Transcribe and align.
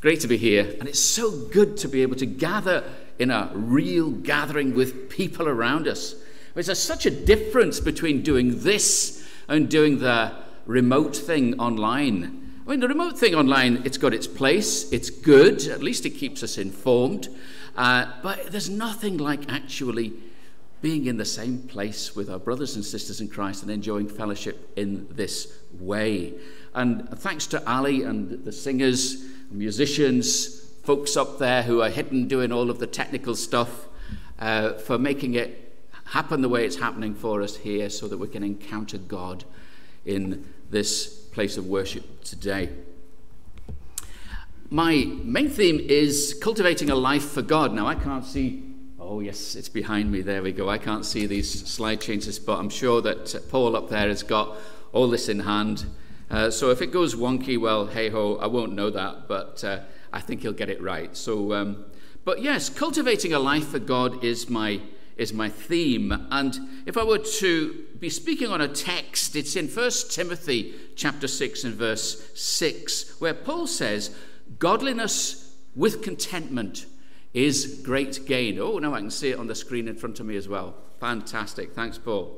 Great 0.00 0.20
to 0.20 0.28
be 0.28 0.36
here. 0.36 0.76
And 0.78 0.88
it's 0.88 1.00
so 1.00 1.30
good 1.30 1.76
to 1.78 1.88
be 1.88 2.02
able 2.02 2.14
to 2.16 2.26
gather 2.26 2.84
in 3.18 3.32
a 3.32 3.50
real 3.52 4.10
gathering 4.10 4.74
with 4.74 5.10
people 5.10 5.48
around 5.48 5.88
us. 5.88 6.14
There's 6.54 6.78
such 6.78 7.04
a 7.04 7.10
difference 7.10 7.80
between 7.80 8.22
doing 8.22 8.60
this 8.60 9.26
and 9.48 9.68
doing 9.68 9.98
the 9.98 10.32
remote 10.66 11.16
thing 11.16 11.58
online. 11.58 12.52
I 12.64 12.70
mean, 12.70 12.80
the 12.80 12.88
remote 12.88 13.18
thing 13.18 13.34
online, 13.34 13.82
it's 13.84 13.98
got 13.98 14.14
its 14.14 14.26
place, 14.26 14.92
it's 14.92 15.10
good, 15.10 15.66
at 15.66 15.82
least 15.82 16.06
it 16.06 16.10
keeps 16.10 16.42
us 16.42 16.58
informed. 16.58 17.28
Uh, 17.76 18.06
but 18.22 18.52
there's 18.52 18.68
nothing 18.68 19.18
like 19.18 19.50
actually 19.50 20.12
being 20.80 21.06
in 21.06 21.16
the 21.16 21.24
same 21.24 21.58
place 21.58 22.14
with 22.14 22.30
our 22.30 22.38
brothers 22.38 22.76
and 22.76 22.84
sisters 22.84 23.20
in 23.20 23.28
Christ 23.28 23.62
and 23.62 23.70
enjoying 23.70 24.08
fellowship 24.08 24.70
in 24.76 25.08
this 25.10 25.52
way. 25.78 26.34
And 26.74 27.08
thanks 27.18 27.46
to 27.48 27.70
Ali 27.70 28.02
and 28.04 28.44
the 28.44 28.52
singers 28.52 29.24
musicians, 29.50 30.70
folks 30.84 31.16
up 31.16 31.38
there 31.38 31.62
who 31.62 31.82
are 31.82 31.90
hidden 31.90 32.28
doing 32.28 32.52
all 32.52 32.70
of 32.70 32.78
the 32.78 32.86
technical 32.86 33.34
stuff 33.34 33.88
uh, 34.38 34.74
for 34.74 34.98
making 34.98 35.34
it 35.34 35.80
happen 36.04 36.40
the 36.40 36.48
way 36.48 36.64
it's 36.64 36.76
happening 36.76 37.14
for 37.14 37.42
us 37.42 37.56
here 37.56 37.90
so 37.90 38.08
that 38.08 38.18
we 38.18 38.28
can 38.28 38.42
encounter 38.42 38.98
God 38.98 39.44
in 40.04 40.46
this 40.70 41.06
place 41.06 41.56
of 41.56 41.66
worship 41.66 42.24
today. 42.24 42.70
My 44.70 45.04
main 45.22 45.48
theme 45.48 45.80
is 45.80 46.38
cultivating 46.42 46.90
a 46.90 46.94
life 46.94 47.30
for 47.30 47.42
God. 47.42 47.72
Now, 47.72 47.86
I 47.86 47.94
can't 47.94 48.24
see, 48.24 48.67
oh, 49.08 49.20
yes, 49.20 49.54
it's 49.54 49.70
behind 49.70 50.12
me. 50.12 50.20
There 50.20 50.42
we 50.42 50.52
go. 50.52 50.68
I 50.68 50.76
can't 50.76 51.04
see 51.04 51.24
these 51.24 51.66
slide 51.66 52.00
changes, 52.00 52.38
but 52.38 52.58
I'm 52.58 52.68
sure 52.68 53.00
that 53.00 53.42
Paul 53.48 53.74
up 53.74 53.88
there 53.88 54.06
has 54.08 54.22
got 54.22 54.56
all 54.92 55.08
this 55.08 55.30
in 55.30 55.40
hand. 55.40 55.86
Uh, 56.30 56.50
so 56.50 56.70
if 56.70 56.82
it 56.82 56.92
goes 56.92 57.14
wonky, 57.14 57.58
well, 57.58 57.86
hey 57.86 58.10
ho, 58.10 58.36
I 58.36 58.46
won't 58.48 58.74
know 58.74 58.90
that, 58.90 59.26
but 59.26 59.64
uh, 59.64 59.80
I 60.12 60.20
think 60.20 60.42
he'll 60.42 60.52
get 60.52 60.68
it 60.68 60.82
right. 60.82 61.16
So, 61.16 61.54
um, 61.54 61.86
but 62.26 62.42
yes, 62.42 62.68
cultivating 62.68 63.32
a 63.32 63.38
life 63.38 63.68
for 63.68 63.78
God 63.78 64.22
is 64.22 64.50
my 64.50 64.82
is 65.16 65.32
my 65.32 65.48
theme. 65.48 66.28
And 66.30 66.58
if 66.86 66.96
I 66.96 67.02
were 67.02 67.18
to 67.18 67.86
be 67.98 68.10
speaking 68.10 68.48
on 68.48 68.60
a 68.60 68.68
text, 68.68 69.34
it's 69.34 69.56
in 69.56 69.66
1 69.66 69.90
Timothy 70.10 70.74
chapter 70.94 71.26
6 71.26 71.64
and 71.64 71.74
verse 71.74 72.30
6, 72.34 73.20
where 73.20 73.34
Paul 73.34 73.66
says, 73.66 74.14
Godliness 74.60 75.56
with 75.74 76.02
contentment 76.02 76.86
is 77.34 77.80
great 77.84 78.26
gain. 78.26 78.58
Oh, 78.58 78.78
now 78.78 78.94
I 78.94 79.00
can 79.00 79.10
see 79.10 79.30
it 79.30 79.38
on 79.38 79.46
the 79.46 79.54
screen 79.54 79.88
in 79.88 79.96
front 79.96 80.20
of 80.20 80.26
me 80.26 80.36
as 80.36 80.48
well. 80.48 80.74
Fantastic. 81.00 81.74
Thanks, 81.74 81.98
Paul. 81.98 82.36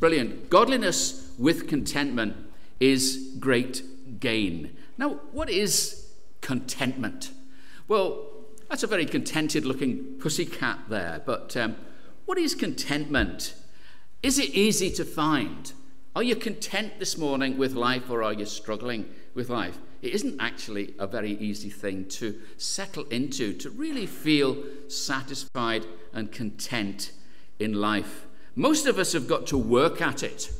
Brilliant. 0.00 0.48
Godliness 0.50 1.32
with 1.38 1.68
contentment 1.68 2.36
is 2.80 3.34
great 3.38 3.82
gain. 4.20 4.76
Now, 4.98 5.20
what 5.32 5.50
is 5.50 6.10
contentment? 6.40 7.32
Well, 7.88 8.26
that's 8.68 8.82
a 8.82 8.86
very 8.86 9.06
contented 9.06 9.64
looking 9.64 10.18
pussycat 10.18 10.80
there, 10.88 11.22
but 11.24 11.56
um, 11.56 11.76
what 12.24 12.38
is 12.38 12.54
contentment? 12.54 13.54
Is 14.22 14.38
it 14.38 14.50
easy 14.50 14.90
to 14.92 15.04
find? 15.04 15.72
Are 16.14 16.22
you 16.22 16.34
content 16.34 16.98
this 16.98 17.18
morning 17.18 17.58
with 17.58 17.74
life 17.74 18.10
or 18.10 18.22
are 18.22 18.32
you 18.32 18.46
struggling 18.46 19.06
with 19.34 19.50
life? 19.50 19.78
It 20.06 20.14
isn't 20.14 20.40
actually 20.40 20.94
a 21.00 21.06
very 21.08 21.32
easy 21.32 21.68
thing 21.68 22.04
to 22.10 22.40
settle 22.58 23.06
into, 23.06 23.52
to 23.54 23.70
really 23.70 24.06
feel 24.06 24.56
satisfied 24.86 25.84
and 26.12 26.30
content 26.30 27.10
in 27.58 27.72
life. 27.72 28.26
Most 28.54 28.86
of 28.86 29.00
us 29.00 29.14
have 29.14 29.26
got 29.26 29.48
to 29.48 29.58
work 29.58 30.00
at 30.00 30.22
it. 30.22 30.52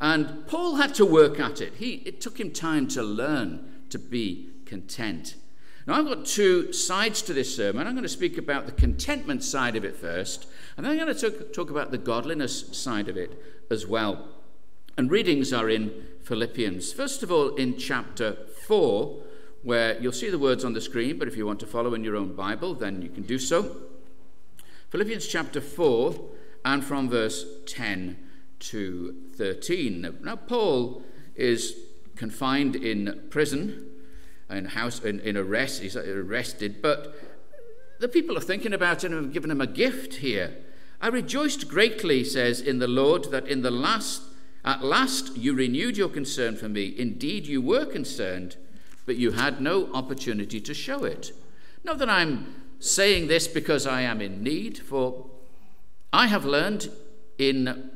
And 0.00 0.48
Paul 0.48 0.74
had 0.76 0.94
to 0.96 1.06
work 1.06 1.38
at 1.38 1.60
it. 1.60 1.74
He, 1.74 2.02
it 2.04 2.20
took 2.20 2.40
him 2.40 2.50
time 2.50 2.88
to 2.88 3.04
learn 3.04 3.84
to 3.90 4.00
be 4.00 4.50
content. 4.66 5.36
Now, 5.86 5.94
I've 5.94 6.08
got 6.08 6.26
two 6.26 6.72
sides 6.72 7.22
to 7.22 7.32
this 7.32 7.54
sermon. 7.54 7.86
I'm 7.86 7.94
going 7.94 8.02
to 8.02 8.08
speak 8.08 8.36
about 8.36 8.66
the 8.66 8.72
contentment 8.72 9.44
side 9.44 9.76
of 9.76 9.84
it 9.84 9.94
first, 9.94 10.48
and 10.76 10.84
then 10.84 10.90
I'm 10.92 10.98
going 10.98 11.14
to 11.14 11.30
talk, 11.30 11.52
talk 11.52 11.70
about 11.70 11.92
the 11.92 11.98
godliness 11.98 12.76
side 12.76 13.08
of 13.08 13.16
it 13.16 13.40
as 13.70 13.86
well. 13.86 14.41
And 14.96 15.10
readings 15.10 15.52
are 15.52 15.70
in 15.70 15.92
Philippians. 16.22 16.92
First 16.92 17.22
of 17.22 17.32
all, 17.32 17.54
in 17.56 17.78
chapter 17.78 18.36
4, 18.66 19.22
where 19.62 20.00
you'll 20.00 20.12
see 20.12 20.30
the 20.30 20.38
words 20.38 20.64
on 20.64 20.72
the 20.72 20.80
screen, 20.80 21.18
but 21.18 21.28
if 21.28 21.36
you 21.36 21.46
want 21.46 21.60
to 21.60 21.66
follow 21.66 21.94
in 21.94 22.04
your 22.04 22.16
own 22.16 22.34
Bible, 22.34 22.74
then 22.74 23.00
you 23.00 23.08
can 23.08 23.22
do 23.22 23.38
so. 23.38 23.76
Philippians 24.90 25.26
chapter 25.26 25.60
4, 25.60 26.14
and 26.64 26.84
from 26.84 27.08
verse 27.08 27.44
10 27.66 28.16
to 28.58 29.14
13. 29.36 30.18
Now, 30.22 30.36
Paul 30.36 31.02
is 31.34 31.74
confined 32.16 32.76
in 32.76 33.28
prison, 33.30 33.88
in 34.50 34.66
house, 34.66 35.00
in, 35.00 35.20
in 35.20 35.36
arrest. 35.36 35.82
He's 35.82 35.96
arrested, 35.96 36.82
but 36.82 37.14
the 38.00 38.08
people 38.08 38.36
are 38.36 38.42
thinking 38.42 38.72
about 38.72 39.02
him 39.02 39.12
and 39.12 39.24
have 39.24 39.32
given 39.32 39.50
him 39.50 39.60
a 39.60 39.66
gift 39.66 40.16
here. 40.16 40.56
I 41.00 41.08
rejoiced 41.08 41.68
greatly, 41.68 42.22
says, 42.22 42.60
in 42.60 42.78
the 42.78 42.88
Lord 42.88 43.30
that 43.30 43.48
in 43.48 43.62
the 43.62 43.70
last, 43.70 44.22
at 44.64 44.84
last 44.84 45.36
you 45.36 45.54
renewed 45.54 45.96
your 45.96 46.08
concern 46.08 46.56
for 46.56 46.68
me. 46.68 46.94
Indeed, 46.96 47.46
you 47.46 47.60
were 47.60 47.84
concerned, 47.84 48.56
but 49.06 49.16
you 49.16 49.32
had 49.32 49.60
no 49.60 49.92
opportunity 49.92 50.60
to 50.60 50.74
show 50.74 51.04
it. 51.04 51.32
Not 51.84 51.98
that 51.98 52.08
I'm 52.08 52.54
saying 52.78 53.26
this 53.26 53.48
because 53.48 53.86
I 53.86 54.02
am 54.02 54.20
in 54.20 54.42
need, 54.42 54.78
for 54.78 55.26
I 56.12 56.26
have 56.28 56.44
learned 56.44 56.90
in 57.38 57.90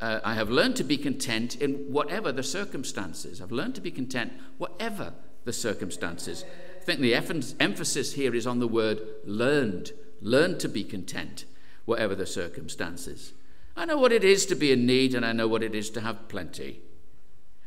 uh, 0.00 0.20
I 0.24 0.34
have 0.34 0.48
learned 0.48 0.76
to 0.76 0.84
be 0.84 0.96
content 0.96 1.56
in 1.56 1.92
whatever 1.92 2.30
the 2.30 2.42
circumstances. 2.42 3.40
I've 3.42 3.50
learned 3.50 3.74
to 3.76 3.80
be 3.80 3.90
content 3.90 4.32
whatever 4.56 5.12
the 5.44 5.52
circumstances. 5.52 6.44
I 6.80 6.84
think 6.84 7.00
the 7.00 7.14
emphasis 7.14 8.12
here 8.12 8.34
is 8.34 8.46
on 8.46 8.60
the 8.60 8.68
word 8.68 9.00
learned. 9.24 9.92
Learn 10.20 10.58
to 10.58 10.68
be 10.68 10.84
content 10.84 11.44
whatever 11.84 12.14
the 12.14 12.26
circumstances. 12.26 13.32
I 13.78 13.84
know 13.84 13.96
what 13.96 14.10
it 14.10 14.24
is 14.24 14.44
to 14.46 14.56
be 14.56 14.72
in 14.72 14.86
need 14.86 15.14
and 15.14 15.24
I 15.24 15.30
know 15.30 15.46
what 15.46 15.62
it 15.62 15.72
is 15.72 15.88
to 15.90 16.00
have 16.00 16.26
plenty. 16.26 16.80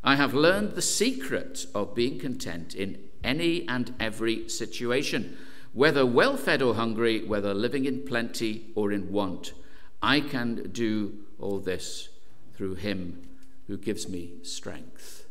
I 0.04 0.16
have 0.16 0.34
learned 0.34 0.72
the 0.72 0.82
secret 0.82 1.64
of 1.74 1.94
being 1.94 2.18
content 2.18 2.74
in 2.74 2.98
any 3.24 3.66
and 3.66 3.94
every 3.98 4.46
situation, 4.50 5.38
whether 5.72 6.04
well 6.04 6.36
fed 6.36 6.60
or 6.60 6.74
hungry, 6.74 7.24
whether 7.24 7.54
living 7.54 7.86
in 7.86 8.04
plenty 8.04 8.72
or 8.74 8.92
in 8.92 9.10
want. 9.10 9.54
I 10.02 10.20
can 10.20 10.68
do 10.70 11.14
all 11.38 11.58
this 11.58 12.10
through 12.52 12.74
him 12.74 13.26
who 13.66 13.78
gives 13.78 14.06
me 14.06 14.34
strength. 14.42 15.24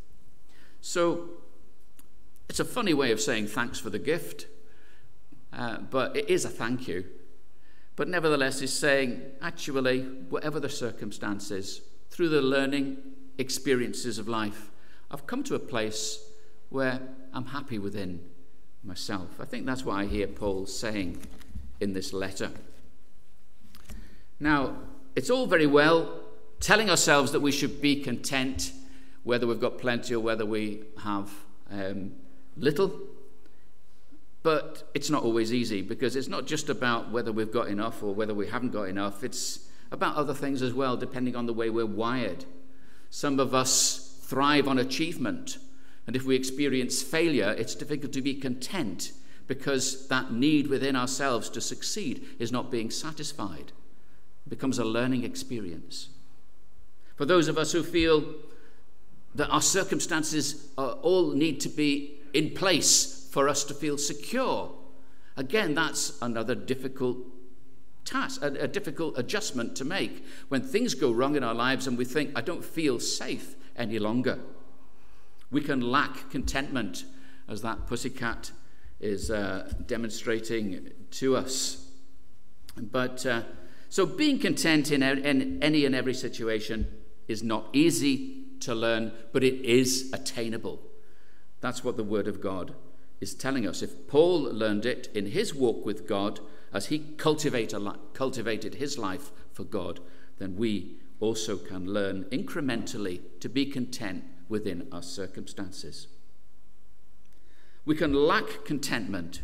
So 0.80 1.28
it's 2.48 2.58
a 2.58 2.64
funny 2.64 2.92
way 2.92 3.12
of 3.12 3.20
saying 3.20 3.46
thanks 3.46 3.78
for 3.78 3.90
the 3.90 4.00
gift, 4.00 4.48
uh, 5.52 5.78
but 5.78 6.16
it 6.16 6.28
is 6.28 6.44
a 6.44 6.50
thank 6.50 6.88
you. 6.88 7.04
But 7.96 8.08
nevertheless, 8.08 8.62
is 8.62 8.72
saying, 8.72 9.20
actually, 9.42 10.02
whatever 10.30 10.58
the 10.58 10.68
circumstances, 10.68 11.82
through 12.10 12.30
the 12.30 12.42
learning 12.42 12.98
experiences 13.38 14.18
of 14.18 14.28
life, 14.28 14.70
I've 15.10 15.26
come 15.26 15.42
to 15.44 15.54
a 15.54 15.58
place 15.58 16.18
where 16.70 17.00
I'm 17.34 17.46
happy 17.46 17.78
within 17.78 18.20
myself. 18.82 19.28
I 19.40 19.44
think 19.44 19.66
that's 19.66 19.84
what 19.84 19.94
I 19.94 20.06
hear 20.06 20.26
Paul 20.26 20.66
saying 20.66 21.18
in 21.80 21.92
this 21.92 22.12
letter. 22.12 22.50
Now, 24.40 24.76
it's 25.14 25.30
all 25.30 25.46
very 25.46 25.66
well 25.66 26.20
telling 26.60 26.88
ourselves 26.88 27.32
that 27.32 27.40
we 27.40 27.52
should 27.52 27.82
be 27.82 28.02
content, 28.02 28.72
whether 29.22 29.46
we've 29.46 29.60
got 29.60 29.78
plenty 29.78 30.14
or 30.14 30.20
whether 30.20 30.46
we 30.46 30.84
have 31.02 31.30
um, 31.70 32.12
little. 32.56 32.92
But 34.42 34.90
it's 34.94 35.10
not 35.10 35.22
always 35.22 35.52
easy 35.52 35.82
because 35.82 36.16
it's 36.16 36.28
not 36.28 36.46
just 36.46 36.68
about 36.68 37.10
whether 37.10 37.30
we've 37.30 37.52
got 37.52 37.68
enough 37.68 38.02
or 38.02 38.14
whether 38.14 38.34
we 38.34 38.48
haven't 38.48 38.72
got 38.72 38.84
enough. 38.88 39.22
It's 39.22 39.60
about 39.92 40.16
other 40.16 40.34
things 40.34 40.62
as 40.62 40.74
well, 40.74 40.96
depending 40.96 41.36
on 41.36 41.46
the 41.46 41.52
way 41.52 41.70
we're 41.70 41.86
wired. 41.86 42.44
Some 43.10 43.38
of 43.38 43.54
us 43.54 44.18
thrive 44.22 44.66
on 44.66 44.78
achievement, 44.78 45.58
and 46.06 46.16
if 46.16 46.24
we 46.24 46.34
experience 46.34 47.02
failure, 47.02 47.54
it's 47.56 47.74
difficult 47.74 48.12
to 48.14 48.22
be 48.22 48.34
content 48.34 49.12
because 49.46 50.08
that 50.08 50.32
need 50.32 50.68
within 50.68 50.96
ourselves 50.96 51.50
to 51.50 51.60
succeed 51.60 52.24
is 52.38 52.50
not 52.50 52.70
being 52.70 52.90
satisfied. 52.90 53.72
It 54.46 54.50
becomes 54.50 54.78
a 54.78 54.84
learning 54.84 55.24
experience. 55.24 56.08
For 57.16 57.26
those 57.26 57.46
of 57.46 57.58
us 57.58 57.72
who 57.72 57.82
feel 57.82 58.24
that 59.34 59.50
our 59.50 59.62
circumstances 59.62 60.68
all 60.76 61.32
need 61.32 61.60
to 61.60 61.68
be 61.68 62.14
in 62.32 62.50
place 62.50 63.21
for 63.32 63.48
us 63.48 63.64
to 63.64 63.72
feel 63.72 63.96
secure, 63.96 64.70
again, 65.38 65.74
that's 65.74 66.20
another 66.20 66.54
difficult 66.54 67.16
task, 68.04 68.42
a, 68.42 68.48
a 68.48 68.68
difficult 68.68 69.16
adjustment 69.16 69.74
to 69.74 69.86
make 69.86 70.22
when 70.50 70.60
things 70.60 70.92
go 70.92 71.10
wrong 71.10 71.34
in 71.34 71.42
our 71.42 71.54
lives 71.54 71.86
and 71.86 71.96
we 71.96 72.04
think, 72.04 72.30
I 72.36 72.42
don't 72.42 72.62
feel 72.62 73.00
safe 73.00 73.56
any 73.74 73.98
longer. 73.98 74.38
We 75.50 75.62
can 75.62 75.80
lack 75.80 76.28
contentment, 76.28 77.06
as 77.48 77.62
that 77.62 77.86
pussycat 77.86 78.50
is 79.00 79.30
uh, 79.30 79.72
demonstrating 79.86 80.90
to 81.12 81.34
us. 81.34 81.88
But 82.76 83.24
uh, 83.24 83.44
so 83.88 84.04
being 84.04 84.40
content 84.40 84.92
in, 84.92 85.02
in 85.02 85.62
any 85.62 85.86
and 85.86 85.94
every 85.94 86.14
situation 86.14 86.86
is 87.28 87.42
not 87.42 87.64
easy 87.72 88.44
to 88.60 88.74
learn, 88.74 89.12
but 89.32 89.42
it 89.42 89.64
is 89.64 90.10
attainable. 90.12 90.82
That's 91.62 91.82
what 91.82 91.96
the 91.96 92.04
Word 92.04 92.28
of 92.28 92.42
God 92.42 92.74
is 93.22 93.34
telling 93.34 93.68
us 93.68 93.82
if 93.82 94.08
Paul 94.08 94.42
learned 94.42 94.84
it 94.84 95.08
in 95.14 95.26
his 95.26 95.54
walk 95.54 95.86
with 95.86 96.08
God 96.08 96.40
as 96.72 96.86
he 96.86 96.98
cultivated 97.16 98.74
his 98.74 98.98
life 98.98 99.30
for 99.52 99.62
God, 99.62 100.00
then 100.38 100.56
we 100.56 100.96
also 101.20 101.56
can 101.56 101.86
learn 101.86 102.24
incrementally 102.32 103.20
to 103.38 103.48
be 103.48 103.64
content 103.64 104.24
within 104.48 104.88
our 104.90 105.04
circumstances. 105.04 106.08
We 107.84 107.94
can 107.94 108.12
lack 108.12 108.64
contentment, 108.64 109.42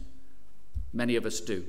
many 0.92 1.14
of 1.14 1.25
us 1.25 1.40
do. 1.40 1.64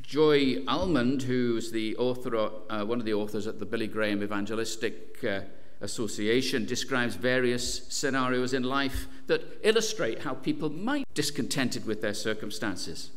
Joy 0.00 0.62
Allmond, 0.66 1.22
who's 1.22 1.72
the 1.72 1.96
author, 1.96 2.36
uh, 2.36 2.84
one 2.84 3.00
of 3.00 3.04
the 3.04 3.14
authors 3.14 3.48
at 3.48 3.58
the 3.58 3.66
Billy 3.66 3.88
Graham 3.88 4.22
Evangelistic 4.22 5.22
uh, 5.24 5.40
Association, 5.80 6.64
describes 6.64 7.14
various 7.14 7.86
scenarios 7.88 8.52
in 8.52 8.62
life 8.62 9.06
that 9.26 9.58
illustrate 9.62 10.20
how 10.20 10.34
people 10.34 10.70
might 10.70 11.06
be 11.06 11.14
discontented 11.14 11.86
with 11.86 12.02
their 12.02 12.14
circumstances. 12.14 13.10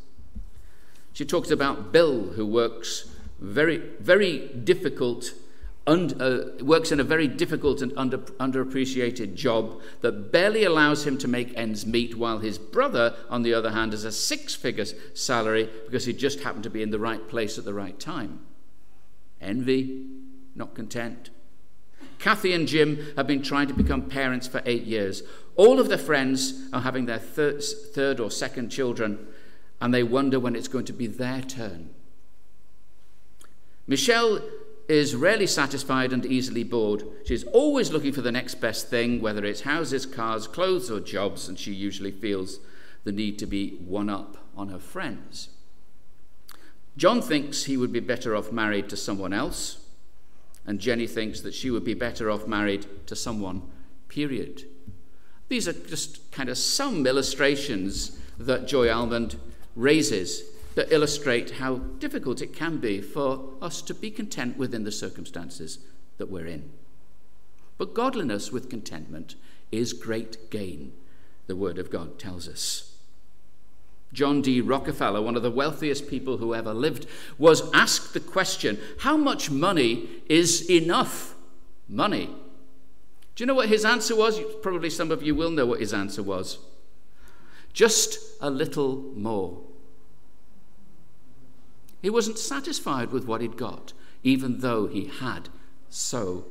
She 1.12 1.24
talks 1.24 1.50
about 1.50 1.92
Bill, 1.92 2.28
who 2.32 2.46
works 2.46 3.10
very, 3.40 3.78
very 3.98 4.48
difficult 4.48 5.32
uh, 5.86 6.42
works 6.60 6.92
in 6.92 7.00
a 7.00 7.04
very 7.04 7.26
difficult 7.26 7.82
and 7.82 7.92
under, 7.96 8.18
underappreciated 8.18 9.34
job 9.34 9.80
that 10.00 10.30
barely 10.30 10.64
allows 10.64 11.04
him 11.04 11.18
to 11.18 11.26
make 11.26 11.56
ends 11.56 11.84
meet, 11.84 12.16
while 12.16 12.38
his 12.38 12.56
brother, 12.56 13.16
on 13.28 13.42
the 13.42 13.52
other 13.52 13.70
hand, 13.72 13.92
has 13.92 14.04
a 14.04 14.12
six 14.12 14.54
figure 14.54 14.84
salary 15.14 15.68
because 15.86 16.04
he 16.04 16.12
just 16.12 16.40
happened 16.40 16.62
to 16.62 16.70
be 16.70 16.82
in 16.82 16.90
the 16.90 16.98
right 16.98 17.28
place 17.28 17.58
at 17.58 17.64
the 17.64 17.74
right 17.74 17.98
time. 17.98 18.40
Envy, 19.40 20.06
not 20.54 20.74
content. 20.74 21.30
Kathy 22.22 22.52
and 22.52 22.68
Jim 22.68 23.12
have 23.16 23.26
been 23.26 23.42
trying 23.42 23.66
to 23.66 23.74
become 23.74 24.02
parents 24.02 24.46
for 24.46 24.62
eight 24.64 24.84
years. 24.84 25.24
All 25.56 25.80
of 25.80 25.88
their 25.88 25.98
friends 25.98 26.68
are 26.72 26.82
having 26.82 27.06
their 27.06 27.18
third, 27.18 27.64
third 27.64 28.20
or 28.20 28.30
second 28.30 28.70
children, 28.70 29.26
and 29.80 29.92
they 29.92 30.04
wonder 30.04 30.38
when 30.38 30.54
it's 30.54 30.68
going 30.68 30.84
to 30.84 30.92
be 30.92 31.08
their 31.08 31.42
turn. 31.42 31.90
Michelle 33.88 34.40
is 34.88 35.16
rarely 35.16 35.48
satisfied 35.48 36.12
and 36.12 36.24
easily 36.24 36.62
bored. 36.62 37.02
She's 37.26 37.42
always 37.42 37.90
looking 37.90 38.12
for 38.12 38.22
the 38.22 38.30
next 38.30 38.60
best 38.60 38.88
thing, 38.88 39.20
whether 39.20 39.44
it's 39.44 39.62
houses, 39.62 40.06
cars, 40.06 40.46
clothes, 40.46 40.92
or 40.92 41.00
jobs, 41.00 41.48
and 41.48 41.58
she 41.58 41.72
usually 41.72 42.12
feels 42.12 42.60
the 43.02 43.10
need 43.10 43.36
to 43.40 43.46
be 43.46 43.78
one 43.78 44.08
up 44.08 44.36
on 44.56 44.68
her 44.68 44.78
friends. 44.78 45.48
John 46.96 47.20
thinks 47.20 47.64
he 47.64 47.76
would 47.76 47.92
be 47.92 47.98
better 47.98 48.36
off 48.36 48.52
married 48.52 48.88
to 48.90 48.96
someone 48.96 49.32
else, 49.32 49.81
and 50.66 50.78
Jenny 50.78 51.06
thinks 51.06 51.40
that 51.40 51.54
she 51.54 51.70
would 51.70 51.84
be 51.84 51.94
better 51.94 52.30
off 52.30 52.46
married 52.46 52.86
to 53.06 53.16
someone, 53.16 53.62
period. 54.08 54.64
These 55.48 55.68
are 55.68 55.72
just 55.72 56.30
kind 56.30 56.48
of 56.48 56.56
some 56.56 57.06
illustrations 57.06 58.18
that 58.38 58.66
Joy 58.66 58.88
Allmond 58.88 59.36
raises 59.76 60.44
that 60.74 60.92
illustrate 60.92 61.52
how 61.52 61.76
difficult 61.76 62.40
it 62.40 62.54
can 62.54 62.78
be 62.78 63.00
for 63.00 63.50
us 63.60 63.82
to 63.82 63.94
be 63.94 64.10
content 64.10 64.56
within 64.56 64.84
the 64.84 64.92
circumstances 64.92 65.78
that 66.18 66.30
we're 66.30 66.46
in. 66.46 66.70
But 67.76 67.94
godliness 67.94 68.52
with 68.52 68.70
contentment 68.70 69.34
is 69.70 69.92
great 69.92 70.50
gain, 70.50 70.92
the 71.46 71.56
Word 71.56 71.78
of 71.78 71.90
God 71.90 72.18
tells 72.18 72.48
us. 72.48 72.91
John 74.12 74.42
D. 74.42 74.60
Rockefeller, 74.60 75.22
one 75.22 75.36
of 75.36 75.42
the 75.42 75.50
wealthiest 75.50 76.08
people 76.08 76.36
who 76.36 76.54
ever 76.54 76.74
lived, 76.74 77.06
was 77.38 77.72
asked 77.72 78.12
the 78.12 78.20
question 78.20 78.78
how 79.00 79.16
much 79.16 79.50
money 79.50 80.08
is 80.28 80.68
enough 80.70 81.34
money? 81.88 82.26
Do 83.34 83.42
you 83.42 83.46
know 83.46 83.54
what 83.54 83.68
his 83.68 83.84
answer 83.84 84.14
was? 84.14 84.38
Probably 84.60 84.90
some 84.90 85.10
of 85.10 85.22
you 85.22 85.34
will 85.34 85.50
know 85.50 85.64
what 85.64 85.80
his 85.80 85.94
answer 85.94 86.22
was. 86.22 86.58
Just 87.72 88.18
a 88.42 88.50
little 88.50 88.96
more. 89.16 89.62
He 92.02 92.10
wasn't 92.10 92.38
satisfied 92.38 93.12
with 93.12 93.24
what 93.24 93.40
he'd 93.40 93.56
got, 93.56 93.94
even 94.22 94.58
though 94.58 94.86
he 94.88 95.06
had 95.06 95.48
so 95.88 96.46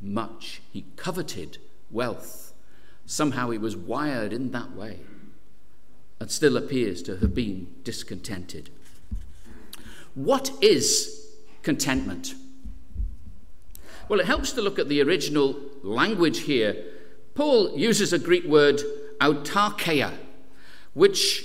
much. 0.00 0.62
He 0.72 0.86
coveted 0.96 1.58
wealth. 1.90 2.54
Somehow 3.04 3.50
he 3.50 3.58
was 3.58 3.76
wired 3.76 4.32
in 4.32 4.52
that 4.52 4.72
way 4.74 5.00
and 6.22 6.30
still 6.30 6.56
appears 6.56 7.02
to 7.02 7.16
have 7.16 7.34
been 7.34 7.66
discontented. 7.82 8.70
What 10.14 10.52
is 10.60 11.26
contentment? 11.64 12.36
Well, 14.08 14.20
it 14.20 14.26
helps 14.26 14.52
to 14.52 14.62
look 14.62 14.78
at 14.78 14.88
the 14.88 15.02
original 15.02 15.56
language 15.82 16.42
here. 16.42 16.76
Paul 17.34 17.76
uses 17.76 18.12
a 18.12 18.20
Greek 18.20 18.44
word, 18.44 18.80
autarkeia, 19.20 20.12
which 20.94 21.44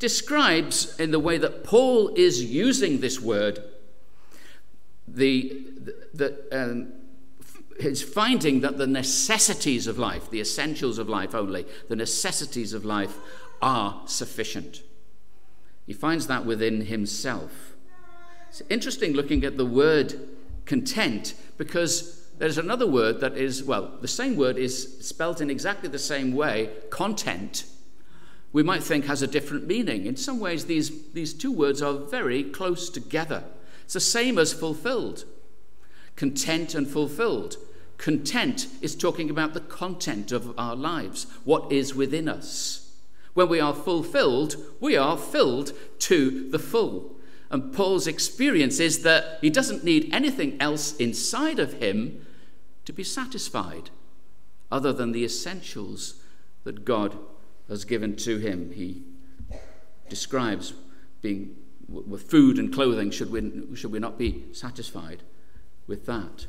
describes, 0.00 0.98
in 0.98 1.12
the 1.12 1.20
way 1.20 1.38
that 1.38 1.62
Paul 1.62 2.12
is 2.16 2.42
using 2.42 2.98
this 2.98 3.20
word, 3.20 3.62
the, 5.06 5.68
the, 6.12 6.36
um, 6.50 6.92
his 7.78 8.02
finding 8.02 8.62
that 8.62 8.76
the 8.76 8.88
necessities 8.88 9.86
of 9.86 10.00
life, 10.00 10.28
the 10.30 10.40
essentials 10.40 10.98
of 10.98 11.08
life 11.08 11.32
only, 11.32 11.64
the 11.88 11.94
necessities 11.94 12.72
of 12.72 12.84
life 12.84 13.16
are 13.60 14.02
sufficient. 14.06 14.82
He 15.86 15.92
finds 15.92 16.26
that 16.26 16.44
within 16.44 16.86
himself. 16.86 17.74
It's 18.48 18.62
interesting 18.68 19.12
looking 19.12 19.44
at 19.44 19.56
the 19.56 19.66
word 19.66 20.18
content 20.64 21.34
because 21.56 22.28
there's 22.38 22.58
another 22.58 22.86
word 22.86 23.20
that 23.20 23.36
is, 23.36 23.62
well, 23.64 23.96
the 24.00 24.08
same 24.08 24.36
word 24.36 24.58
is 24.58 24.98
spelt 25.06 25.40
in 25.40 25.50
exactly 25.50 25.88
the 25.88 25.98
same 25.98 26.34
way, 26.34 26.70
content, 26.90 27.64
we 28.52 28.62
might 28.62 28.82
think 28.82 29.04
has 29.04 29.20
a 29.20 29.26
different 29.26 29.66
meaning. 29.66 30.06
In 30.06 30.16
some 30.16 30.40
ways, 30.40 30.64
these, 30.64 31.12
these 31.12 31.34
two 31.34 31.52
words 31.52 31.82
are 31.82 31.92
very 31.92 32.42
close 32.42 32.88
together. 32.88 33.44
It's 33.84 33.94
the 33.94 34.00
same 34.00 34.38
as 34.38 34.52
fulfilled 34.52 35.24
content 36.16 36.74
and 36.74 36.88
fulfilled. 36.88 37.58
Content 37.98 38.68
is 38.80 38.96
talking 38.96 39.28
about 39.28 39.52
the 39.52 39.60
content 39.60 40.32
of 40.32 40.58
our 40.58 40.74
lives, 40.74 41.26
what 41.44 41.70
is 41.70 41.94
within 41.94 42.28
us. 42.28 42.85
When 43.36 43.50
we 43.50 43.60
are 43.60 43.74
fulfilled, 43.74 44.56
we 44.80 44.96
are 44.96 45.18
filled 45.18 45.74
to 45.98 46.48
the 46.48 46.58
full. 46.58 47.16
And 47.50 47.70
Paul's 47.70 48.06
experience 48.06 48.80
is 48.80 49.02
that 49.02 49.40
he 49.42 49.50
doesn't 49.50 49.84
need 49.84 50.08
anything 50.10 50.56
else 50.58 50.96
inside 50.96 51.58
of 51.58 51.74
him 51.74 52.24
to 52.86 52.94
be 52.94 53.04
satisfied 53.04 53.90
other 54.72 54.90
than 54.90 55.12
the 55.12 55.22
essentials 55.22 56.22
that 56.64 56.86
God 56.86 57.18
has 57.68 57.84
given 57.84 58.16
to 58.16 58.38
him. 58.38 58.72
He 58.72 59.02
describes 60.08 60.72
being 61.20 61.56
with 61.88 62.30
food 62.30 62.58
and 62.58 62.72
clothing, 62.72 63.10
should 63.10 63.30
we, 63.30 63.76
should 63.76 63.92
we 63.92 63.98
not 63.98 64.16
be 64.16 64.46
satisfied 64.52 65.22
with 65.86 66.06
that? 66.06 66.46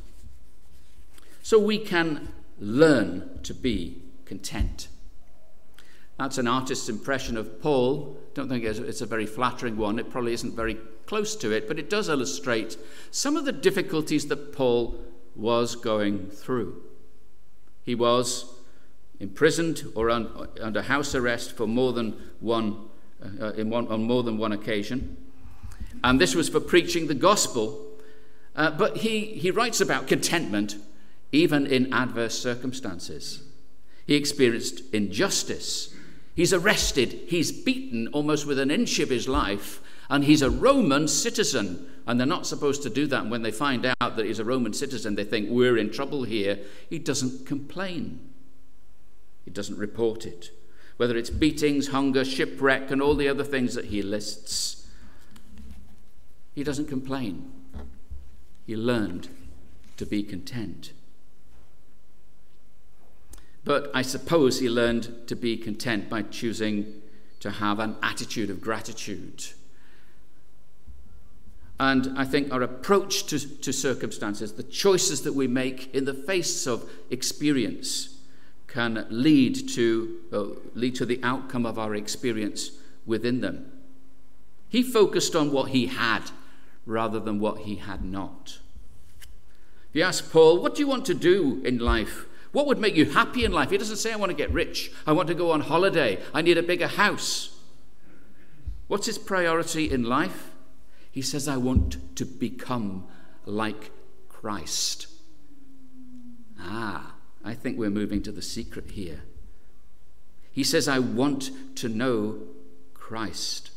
So 1.44 1.60
we 1.60 1.80
can 1.80 2.30
learn 2.58 3.42
to 3.44 3.54
be 3.54 4.04
content. 4.24 4.88
That's 6.18 6.38
an 6.38 6.48
artist's 6.48 6.90
impression 6.90 7.38
of 7.38 7.62
Paul. 7.62 8.18
Don't 8.34 8.50
think 8.50 8.64
it's 8.64 9.02
a 9.02 9.06
very 9.06 9.26
flattering 9.26 9.78
one. 9.78 10.00
It 10.00 10.10
probably 10.10 10.34
isn't 10.34 10.56
very 10.56 10.78
close 11.06 11.36
to 11.38 11.52
it, 11.52 11.68
but 11.68 11.80
it 11.80 11.90
does 11.90 12.10
illustrate 12.10 12.78
some 13.12 13.38
of 13.38 13.46
the 13.46 13.52
difficulties 13.52 14.28
that 14.28 14.52
Paul 14.54 15.00
was 15.36 15.76
going 15.76 16.30
through. 16.30 16.82
He 17.84 17.96
was 17.96 18.54
imprisoned 19.20 19.84
or 19.96 20.10
un, 20.10 20.48
under 20.62 20.82
house 20.82 21.16
arrest 21.16 21.56
for 21.56 21.68
more 21.68 21.94
than 21.94 22.20
one, 22.40 22.90
uh, 23.40 23.54
in 23.54 23.70
one, 23.70 23.88
on 23.88 24.04
more 24.04 24.24
than 24.24 24.38
one 24.38 24.52
occasion. 24.52 25.18
And 26.04 26.20
this 26.20 26.36
was 26.36 26.50
for 26.50 26.60
preaching 26.60 27.08
the 27.08 27.16
gospel. 27.16 27.84
Uh, 28.56 28.72
but 28.72 28.98
he, 28.98 29.26
he 29.26 29.52
writes 29.52 29.80
about 29.80 30.08
contentment 30.08 30.76
even 31.32 31.68
in 31.68 31.94
adverse 31.94 32.38
circumstances. 32.38 33.44
He 34.06 34.16
experienced 34.16 34.82
injustice. 34.94 35.94
He's 36.38 36.54
arrested. 36.54 37.20
He's 37.28 37.52
beaten 37.52 38.10
almost 38.10 38.46
with 38.46 38.60
an 38.60 38.70
inch 38.70 39.00
of 39.00 39.10
his 39.10 39.28
life. 39.28 39.82
And 40.08 40.24
he's 40.24 40.44
a 40.44 40.52
Roman 40.52 41.08
citizen. 41.08 41.90
And 42.06 42.20
they're 42.20 42.28
not 42.28 42.46
supposed 42.46 42.84
to 42.84 42.92
do 42.92 43.08
that. 43.08 43.24
And 43.24 43.32
when 43.32 43.42
they 43.42 43.52
find 43.52 43.88
out 44.00 44.16
that 44.16 44.26
he's 44.26 44.38
a 44.38 44.46
Roman 44.46 44.72
citizen, 44.72 45.16
they 45.16 45.24
think, 45.24 45.50
we're 45.50 45.80
in 45.80 45.92
trouble 45.92 46.26
here. 46.26 46.60
He 46.92 47.00
doesn't 47.00 47.48
complain. 47.48 48.20
He 49.46 49.52
doesn't 49.52 49.80
report 49.80 50.28
it. 50.28 50.52
Whether 50.98 51.18
it's 51.18 51.32
beatings, 51.32 51.88
hunger, 51.88 52.24
shipwreck, 52.24 52.92
and 52.92 53.02
all 53.02 53.16
the 53.16 53.28
other 53.28 53.44
things 53.44 53.74
that 53.74 53.86
he 53.86 54.04
lists, 54.04 54.88
he 56.54 56.64
doesn't 56.64 56.88
complain. 56.88 57.52
He 58.68 58.76
learned 58.76 59.30
to 59.98 60.06
be 60.06 60.22
content. 60.22 60.92
But 63.68 63.92
I 63.94 64.02
suppose 64.02 64.62
he 64.62 64.70
learned 64.70 65.28
to 65.28 65.36
be 65.36 65.58
content 65.58 66.10
by 66.10 66.22
choosing 66.22 67.02
to 67.42 67.52
have 67.52 67.80
an 67.80 67.98
attitude 68.02 68.50
of 68.50 68.62
gratitude. 68.62 69.44
And 71.78 72.18
I 72.18 72.24
think 72.24 72.52
our 72.52 72.62
approach 72.62 73.26
to, 73.26 73.38
to 73.38 73.74
circumstances, 73.74 74.54
the 74.54 74.64
choices 74.64 75.24
that 75.24 75.34
we 75.34 75.48
make 75.48 75.94
in 75.94 76.06
the 76.06 76.14
face 76.14 76.66
of 76.66 76.90
experience, 77.10 78.16
can 78.68 79.06
lead 79.10 79.68
to, 79.70 80.16
uh, 80.32 80.46
lead 80.74 80.96
to 80.96 81.06
the 81.06 81.20
outcome 81.22 81.66
of 81.66 81.78
our 81.78 81.94
experience 81.94 82.72
within 83.06 83.42
them. 83.42 83.72
He 84.70 84.82
focused 84.82 85.36
on 85.36 85.52
what 85.52 85.72
he 85.72 85.88
had 85.88 86.32
rather 86.86 87.20
than 87.20 87.40
what 87.40 87.60
he 87.60 87.76
had 87.76 88.04
not. 88.04 88.60
If 89.90 89.96
you 89.96 90.04
ask 90.04 90.32
Paul, 90.32 90.62
What 90.62 90.76
do 90.76 90.82
you 90.82 90.88
want 90.88 91.06
to 91.08 91.14
do 91.14 91.62
in 91.66 91.80
life? 91.80 92.28
What 92.52 92.68
would 92.68 92.80
make 92.80 92.96
you 92.96 93.06
happy 93.06 93.46
in 93.46 93.52
life? 93.52 93.72
He 93.72 93.78
doesn't 93.78 93.98
say, 93.98 94.14
I 94.14 94.16
want 94.16 94.30
to 94.30 94.36
get 94.36 94.52
rich. 94.52 94.92
I 95.06 95.12
want 95.12 95.28
to 95.28 95.34
go 95.34 95.52
on 95.52 95.62
holiday. 95.62 96.20
I 96.34 96.42
need 96.42 96.58
a 96.58 96.64
bigger 96.64 96.88
house. 96.88 97.58
What's 98.88 99.06
his 99.06 99.18
priority 99.18 99.92
in 99.92 100.04
life? 100.04 100.52
He 101.12 101.22
says, 101.22 101.48
I 101.48 101.58
want 101.58 102.16
to 102.16 102.26
become 102.26 103.06
like 103.46 103.92
Christ. 104.30 105.08
Ah, 106.60 107.16
I 107.44 107.54
think 107.54 107.78
we're 107.78 107.90
moving 107.90 108.22
to 108.24 108.32
the 108.32 108.42
secret 108.42 108.92
here. 108.92 109.24
He 110.52 110.64
says, 110.64 110.88
I 110.88 111.00
want 111.00 111.52
to 111.78 111.90
know 111.90 112.40
Christ. 112.94 113.72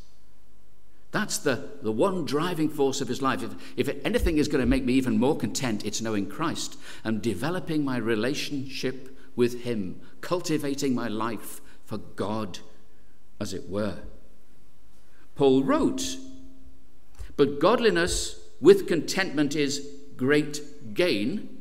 That's 1.12 1.38
the, 1.38 1.70
the 1.82 1.90
one 1.90 2.24
driving 2.24 2.68
force 2.68 3.00
of 3.00 3.08
his 3.08 3.20
life. 3.20 3.42
If, 3.42 3.54
if 3.88 4.06
anything 4.06 4.38
is 4.38 4.48
going 4.48 4.60
to 4.60 4.66
make 4.66 4.84
me 4.84 4.92
even 4.94 5.18
more 5.18 5.36
content, 5.36 5.84
it's 5.84 6.00
knowing 6.00 6.26
Christ 6.26 6.78
and 7.02 7.20
developing 7.20 7.84
my 7.84 7.96
relationship 7.96 9.16
with 9.34 9.62
him, 9.62 10.00
cultivating 10.20 10.94
my 10.94 11.08
life 11.08 11.60
for 11.84 11.98
God, 11.98 12.60
as 13.40 13.52
it 13.52 13.68
were. 13.68 13.98
Paul 15.34 15.64
wrote, 15.64 16.16
But 17.36 17.58
godliness 17.58 18.40
with 18.60 18.86
contentment 18.86 19.56
is 19.56 19.88
great 20.16 20.94
gain. 20.94 21.56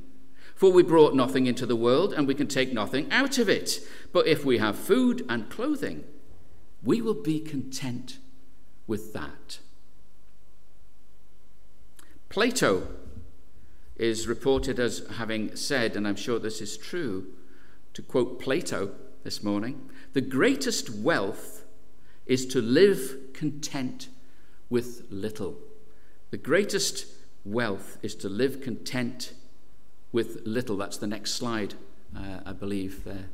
For 0.53 0.71
we 0.71 0.83
brought 0.83 1.15
nothing 1.15 1.47
into 1.47 1.65
the 1.65 1.77
world, 1.77 2.13
and 2.13 2.27
we 2.27 2.35
can 2.35 2.47
take 2.47 2.73
nothing 2.73 3.09
out 3.11 3.37
of 3.37 3.47
it. 3.47 3.79
But 4.11 4.27
if 4.27 4.43
we 4.43 4.57
have 4.57 4.77
food 4.77 5.25
and 5.29 5.49
clothing, 5.49 6.03
we 6.83 7.01
will 7.01 7.13
be 7.13 7.39
content 7.39 8.19
with 8.89 9.13
that. 9.13 9.59
Plato 12.27 12.87
is 13.95 14.27
reported 14.27 14.79
as 14.79 15.07
having 15.17 15.55
said, 15.55 15.95
and 15.95 16.07
I'm 16.07 16.15
sure 16.15 16.39
this 16.39 16.59
is 16.59 16.75
true, 16.75 17.27
to 17.93 18.01
quote 18.01 18.41
Plato 18.41 18.91
this 19.23 19.43
morning 19.43 19.89
the 20.13 20.21
greatest 20.21 20.89
wealth 20.89 21.65
is 22.25 22.47
to 22.47 22.61
live 22.61 23.15
content 23.33 24.09
with 24.69 25.05
little. 25.11 25.57
The 26.31 26.37
greatest 26.37 27.05
wealth 27.45 27.99
is 28.01 28.15
to 28.15 28.29
live 28.29 28.59
content 28.59 29.33
with 30.11 30.41
little. 30.45 30.77
That's 30.77 30.97
the 30.97 31.05
next 31.05 31.33
slide, 31.33 31.75
uh, 32.17 32.39
I 32.43 32.53
believe, 32.53 33.03
there. 33.03 33.29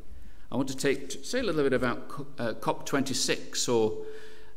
I 0.51 0.57
want 0.57 0.67
to 0.67 0.77
take, 0.77 1.11
say 1.23 1.39
a 1.39 1.43
little 1.43 1.63
bit 1.63 1.73
about 1.73 2.25
uh, 2.37 2.53
COP26 2.59 3.73
or 3.73 4.05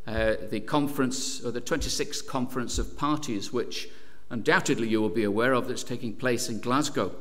uh, 0.09 0.37
the 0.49 0.61
conference, 0.61 1.45
or 1.45 1.51
the 1.51 1.61
26th 1.61 2.27
Conference 2.27 2.79
of 2.79 2.97
Parties, 2.97 3.53
which 3.53 3.91
undoubtedly 4.31 4.89
you 4.89 5.03
will 5.03 5.11
be 5.11 5.25
aware 5.25 5.53
of, 5.53 5.69
that's 5.69 5.85
taking 5.85 6.15
place 6.15 6.49
in 6.49 6.61
Glasgow. 6.61 7.15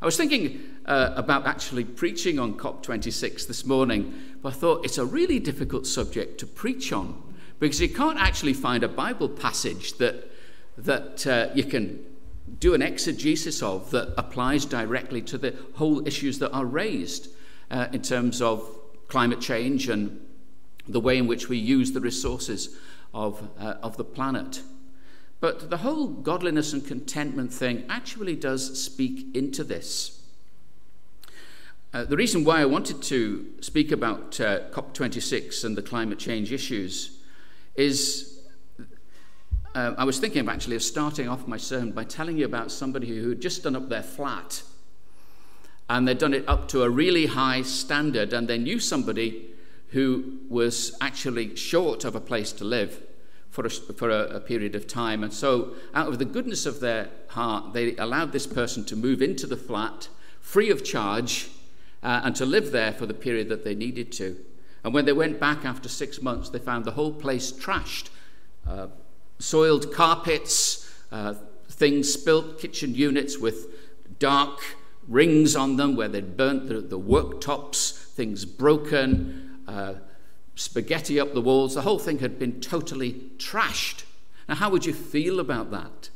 I 0.00 0.06
was 0.06 0.16
thinking 0.16 0.62
uh, 0.86 1.12
about 1.14 1.46
actually 1.46 1.84
preaching 1.84 2.38
on 2.38 2.54
COP26 2.54 3.46
this 3.46 3.66
morning, 3.66 4.14
but 4.40 4.54
I 4.54 4.56
thought 4.56 4.82
it's 4.82 4.96
a 4.96 5.04
really 5.04 5.40
difficult 5.40 5.86
subject 5.86 6.40
to 6.40 6.46
preach 6.46 6.90
on 6.90 7.22
because 7.60 7.82
you 7.82 7.90
can't 7.90 8.18
actually 8.18 8.54
find 8.54 8.82
a 8.82 8.88
Bible 8.88 9.28
passage 9.28 9.98
that, 9.98 10.32
that 10.78 11.26
uh, 11.26 11.50
you 11.54 11.64
can 11.64 12.02
do 12.58 12.72
an 12.72 12.80
exegesis 12.80 13.62
of 13.62 13.90
that 13.90 14.14
applies 14.16 14.64
directly 14.64 15.20
to 15.20 15.36
the 15.36 15.54
whole 15.74 16.06
issues 16.08 16.38
that 16.38 16.50
are 16.52 16.64
raised 16.64 17.28
uh, 17.70 17.88
in 17.92 18.00
terms 18.00 18.40
of 18.40 18.66
climate 19.08 19.40
change 19.40 19.90
and 19.90 20.18
the 20.88 21.00
way 21.00 21.18
in 21.18 21.26
which 21.26 21.48
we 21.48 21.58
use 21.58 21.92
the 21.92 22.00
resources 22.00 22.76
of, 23.14 23.48
uh, 23.58 23.74
of 23.82 23.96
the 23.96 24.04
planet. 24.04 24.62
But 25.40 25.70
the 25.70 25.78
whole 25.78 26.06
godliness 26.06 26.72
and 26.72 26.86
contentment 26.86 27.52
thing 27.52 27.84
actually 27.88 28.36
does 28.36 28.80
speak 28.80 29.34
into 29.34 29.64
this. 29.64 30.20
Uh, 31.92 32.04
the 32.04 32.16
reason 32.16 32.44
why 32.44 32.60
I 32.60 32.64
wanted 32.64 33.02
to 33.02 33.46
speak 33.60 33.92
about 33.92 34.40
uh, 34.40 34.70
COP26 34.70 35.64
and 35.64 35.76
the 35.76 35.82
climate 35.82 36.18
change 36.18 36.52
issues 36.52 37.18
is 37.74 38.40
uh, 39.74 39.94
I 39.96 40.04
was 40.04 40.18
thinking 40.18 40.40
of 40.40 40.48
actually 40.48 40.76
of 40.76 40.82
starting 40.82 41.28
off 41.28 41.46
my 41.46 41.56
sermon 41.56 41.92
by 41.92 42.04
telling 42.04 42.38
you 42.38 42.44
about 42.44 42.70
somebody 42.70 43.08
who 43.08 43.30
had 43.30 43.40
just 43.40 43.62
done 43.62 43.74
up 43.74 43.88
their 43.88 44.02
flat. 44.02 44.62
And 45.88 46.06
they'd 46.06 46.18
done 46.18 46.34
it 46.34 46.44
up 46.48 46.68
to 46.68 46.82
a 46.82 46.90
really 46.90 47.26
high 47.26 47.62
standard, 47.62 48.32
and 48.32 48.48
they 48.48 48.58
knew 48.58 48.78
somebody 48.78 49.51
who 49.92 50.38
was 50.48 50.96
actually 51.00 51.56
short 51.56 52.04
of 52.04 52.14
a 52.14 52.20
place 52.20 52.52
to 52.52 52.64
live 52.64 53.00
for 53.50 53.66
a, 53.66 53.70
for 53.70 54.10
a, 54.10 54.36
a, 54.36 54.40
period 54.40 54.74
of 54.74 54.86
time. 54.86 55.22
And 55.22 55.32
so, 55.32 55.74
out 55.94 56.08
of 56.08 56.18
the 56.18 56.24
goodness 56.24 56.64
of 56.64 56.80
their 56.80 57.10
heart, 57.28 57.74
they 57.74 57.96
allowed 57.96 58.32
this 58.32 58.46
person 58.46 58.84
to 58.86 58.96
move 58.96 59.20
into 59.20 59.46
the 59.46 59.56
flat 59.56 60.08
free 60.40 60.70
of 60.70 60.82
charge 60.82 61.50
uh, 62.02 62.22
and 62.24 62.34
to 62.36 62.46
live 62.46 62.72
there 62.72 62.92
for 62.92 63.04
the 63.04 63.14
period 63.14 63.48
that 63.50 63.64
they 63.64 63.74
needed 63.74 64.10
to. 64.12 64.36
And 64.82 64.94
when 64.94 65.04
they 65.04 65.12
went 65.12 65.38
back 65.38 65.64
after 65.64 65.88
six 65.88 66.22
months, 66.22 66.48
they 66.48 66.58
found 66.58 66.84
the 66.84 66.92
whole 66.92 67.12
place 67.12 67.52
trashed 67.52 68.08
uh, 68.66 68.88
soiled 69.38 69.92
carpets, 69.92 70.90
uh, 71.10 71.34
things 71.68 72.12
spilt, 72.12 72.58
kitchen 72.58 72.94
units 72.94 73.38
with 73.38 73.66
dark 74.18 74.60
rings 75.08 75.56
on 75.56 75.76
them 75.76 75.96
where 75.96 76.08
they'd 76.08 76.36
burnt 76.36 76.68
the, 76.68 76.80
the 76.80 76.98
worktops, 76.98 77.92
things 78.12 78.44
broken 78.44 79.51
uh, 79.66 79.94
spaghetti 80.54 81.18
up 81.18 81.34
the 81.34 81.40
walls. 81.40 81.74
The 81.74 81.82
whole 81.82 81.98
thing 81.98 82.18
had 82.18 82.38
been 82.38 82.60
totally 82.60 83.30
trashed. 83.38 84.04
Now, 84.48 84.56
how 84.56 84.70
would 84.70 84.86
you 84.86 84.92
feel 84.92 85.40
about 85.40 85.70
that? 85.70 86.10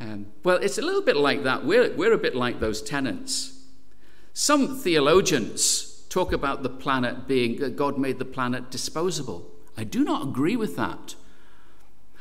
Um, 0.00 0.26
well, 0.44 0.58
it's 0.58 0.78
a 0.78 0.82
little 0.82 1.02
bit 1.02 1.16
like 1.16 1.42
that. 1.42 1.64
We're, 1.64 1.94
we're 1.94 2.12
a 2.12 2.18
bit 2.18 2.36
like 2.36 2.60
those 2.60 2.82
tenants. 2.82 3.58
Some 4.32 4.78
theologians 4.78 6.04
talk 6.08 6.32
about 6.32 6.62
the 6.62 6.68
planet 6.68 7.26
being, 7.26 7.74
God 7.74 7.98
made 7.98 8.18
the 8.18 8.24
planet 8.24 8.70
disposable. 8.70 9.50
I 9.76 9.84
do 9.84 10.04
not 10.04 10.22
agree 10.22 10.56
with 10.56 10.76
that. 10.76 11.14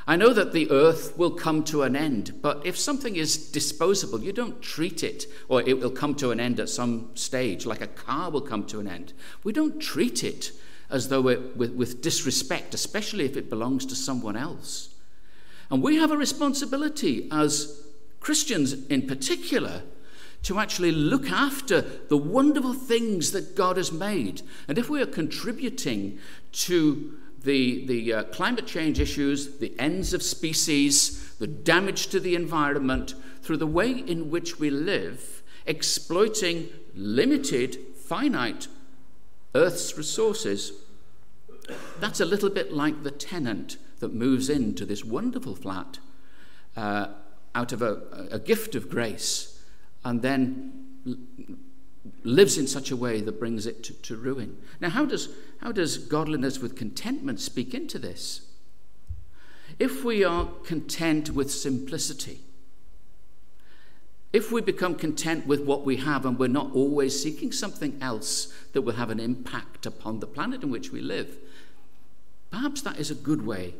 I 0.09 0.15
know 0.15 0.31
that 0.31 0.53
the 0.53 0.71
earth 0.71 1.17
will 1.17 1.31
come 1.31 1.63
to 1.65 1.83
an 1.83 1.93
end, 1.93 2.39
but 2.41 2.65
if 2.65 2.77
something 2.77 3.17
is 3.17 3.51
disposable, 3.51 4.23
you 4.23 4.31
don't 4.31 4.61
treat 4.61 5.03
it, 5.03 5.25
or 5.49 5.61
it 5.61 5.79
will 5.79 5.91
come 5.91 6.15
to 6.15 6.31
an 6.31 6.39
end 6.39 6.61
at 6.61 6.69
some 6.69 7.09
stage, 7.15 7.65
like 7.65 7.81
a 7.81 7.87
car 7.87 8.31
will 8.31 8.41
come 8.41 8.65
to 8.67 8.79
an 8.79 8.87
end. 8.87 9.11
We 9.43 9.51
don't 9.51 9.81
treat 9.81 10.23
it 10.23 10.53
as 10.89 11.09
though 11.09 11.27
it, 11.27 11.57
with, 11.57 11.73
with 11.73 12.01
disrespect, 12.01 12.73
especially 12.73 13.25
if 13.25 13.35
it 13.35 13.49
belongs 13.49 13.85
to 13.87 13.95
someone 13.95 14.37
else. 14.37 14.95
And 15.69 15.83
we 15.83 15.97
have 15.97 16.11
a 16.11 16.17
responsibility 16.17 17.27
as 17.29 17.83
Christians 18.21 18.87
in 18.87 19.07
particular 19.07 19.83
to 20.43 20.59
actually 20.59 20.93
look 20.93 21.29
after 21.29 21.81
the 21.81 22.17
wonderful 22.17 22.73
things 22.73 23.31
that 23.31 23.57
God 23.57 23.75
has 23.75 23.91
made. 23.91 24.41
And 24.69 24.77
if 24.77 24.89
we 24.89 25.01
are 25.01 25.07
contributing 25.07 26.19
to 26.53 27.17
the, 27.43 27.85
the 27.85 28.13
uh, 28.13 28.23
climate 28.25 28.67
change 28.67 28.99
issues, 28.99 29.57
the 29.59 29.73
ends 29.79 30.13
of 30.13 30.23
species, 30.23 31.33
the 31.39 31.47
damage 31.47 32.07
to 32.07 32.19
the 32.19 32.35
environment 32.35 33.15
through 33.41 33.57
the 33.57 33.67
way 33.67 33.91
in 33.91 34.29
which 34.29 34.59
we 34.59 34.69
live, 34.69 35.43
exploiting 35.65 36.69
limited, 36.95 37.77
finite 37.95 38.67
Earth's 39.55 39.97
resources. 39.97 40.73
That's 41.99 42.19
a 42.19 42.25
little 42.25 42.49
bit 42.49 42.73
like 42.73 43.03
the 43.03 43.11
tenant 43.11 43.77
that 43.99 44.13
moves 44.13 44.49
into 44.49 44.85
this 44.85 45.03
wonderful 45.03 45.55
flat 45.55 45.99
uh, 46.75 47.07
out 47.55 47.71
of 47.71 47.81
a, 47.81 48.27
a 48.31 48.39
gift 48.39 48.75
of 48.75 48.89
grace 48.89 49.61
and 50.03 50.21
then 50.21 50.87
lives 52.23 52.57
in 52.57 52.67
such 52.67 52.91
a 52.91 52.95
way 52.95 53.21
that 53.21 53.39
brings 53.39 53.65
it 53.65 53.83
to, 53.83 53.93
to 53.93 54.15
ruin. 54.15 54.57
Now, 54.79 54.89
how 54.89 55.05
does, 55.05 55.29
how 55.61 55.71
does 55.71 55.97
godliness 55.97 56.59
with 56.59 56.75
contentment 56.75 57.39
speak 57.39 57.73
into 57.73 57.99
this? 57.99 58.41
If 59.79 60.03
we 60.03 60.23
are 60.23 60.47
content 60.63 61.31
with 61.31 61.51
simplicity, 61.51 62.39
if 64.33 64.51
we 64.51 64.61
become 64.61 64.95
content 64.95 65.47
with 65.47 65.61
what 65.61 65.85
we 65.85 65.97
have 65.97 66.25
and 66.25 66.37
we're 66.37 66.47
not 66.47 66.71
always 66.73 67.21
seeking 67.21 67.51
something 67.51 67.97
else 68.01 68.53
that 68.73 68.81
will 68.81 68.93
have 68.93 69.09
an 69.09 69.19
impact 69.19 69.85
upon 69.85 70.19
the 70.19 70.27
planet 70.27 70.63
in 70.63 70.69
which 70.69 70.91
we 70.91 71.01
live, 71.01 71.37
perhaps 72.51 72.81
that 72.81 72.99
is 72.99 73.09
a 73.09 73.15
good 73.15 73.45
way 73.45 73.75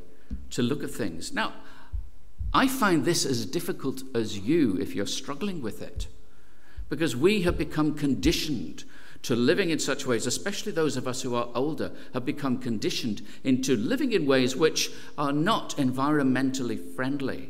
to 0.51 0.62
look 0.62 0.84
at 0.84 0.91
things. 0.91 1.34
Now, 1.34 1.53
I 2.53 2.67
find 2.67 3.03
this 3.03 3.25
as 3.25 3.46
difficult 3.46 4.03
as 4.15 4.39
you 4.39 4.77
if 4.79 4.96
you're 4.96 5.05
struggling 5.05 5.62
with 5.62 5.81
it 5.81 6.07
because 6.89 7.15
we 7.15 7.41
have 7.41 7.58
become 7.58 7.96
conditioned 7.96 8.84
to 9.24 9.36
living 9.36 9.70
in 9.70 9.79
such 9.79 10.06
ways, 10.06 10.25
especially 10.25 10.72
those 10.72 10.96
of 10.96 11.08
us 11.08 11.22
who 11.22 11.36
are 11.36 11.50
older, 11.56 11.91
have 12.13 12.25
become 12.25 12.60
conditioned 12.60 13.22
into 13.44 13.75
living 13.75 14.13
in 14.13 14.25
ways 14.25 14.56
which 14.56 14.91
are 15.17 15.34
not 15.34 15.75
environmentally 15.77 16.79
friendly. 16.96 17.50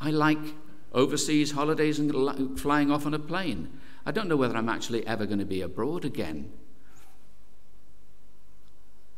I 0.00 0.10
like 0.10 0.54
overseas 0.92 1.52
holidays 1.52 1.98
and 1.98 2.60
flying 2.60 2.90
off 2.90 3.06
on 3.06 3.14
a 3.14 3.18
plane. 3.18 3.70
I 4.04 4.10
don't 4.10 4.28
know 4.28 4.36
whether 4.36 4.56
I'm 4.56 4.68
actually 4.68 5.06
ever 5.06 5.26
going 5.26 5.38
to 5.38 5.44
be 5.44 5.62
abroad 5.62 6.04
again. 6.04 6.52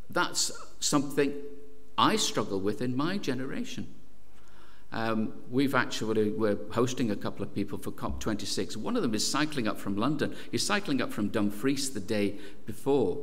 That's 0.09 0.51
something 0.79 1.33
I 1.97 2.15
struggle 2.15 2.59
with 2.59 2.81
in 2.81 2.95
my 2.95 3.17
generation. 3.17 3.93
Um, 4.95 5.33
we've 5.51 5.75
actually, 5.75 6.31
we're 6.31 6.57
hosting 6.71 7.11
a 7.11 7.17
couple 7.17 7.43
of 7.43 7.53
people 7.53 7.77
for 7.77 7.91
COP26. 7.91 8.77
One 8.77 8.95
of 8.95 9.01
them 9.01 9.13
is 9.13 9.29
cycling 9.29 9.67
up 9.67 9.77
from 9.77 9.97
London. 9.97 10.33
He's 10.51 10.65
cycling 10.65 11.01
up 11.01 11.11
from 11.11 11.27
Dumfries 11.27 11.89
the 11.91 11.99
day 11.99 12.39
before. 12.65 13.17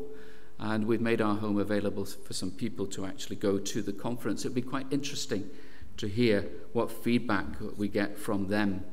And 0.58 0.86
we've 0.86 1.00
made 1.00 1.22
our 1.22 1.34
home 1.34 1.58
available 1.58 2.04
for 2.04 2.34
some 2.34 2.50
people 2.50 2.86
to 2.88 3.06
actually 3.06 3.36
go 3.36 3.58
to 3.58 3.80
the 3.80 3.92
conference. 3.92 4.44
It'd 4.44 4.54
be 4.54 4.60
quite 4.60 4.86
interesting 4.90 5.48
to 5.96 6.08
hear 6.08 6.46
what 6.74 6.92
feedback 6.92 7.46
we 7.78 7.88
get 7.88 8.18
from 8.18 8.48
them. 8.48 8.84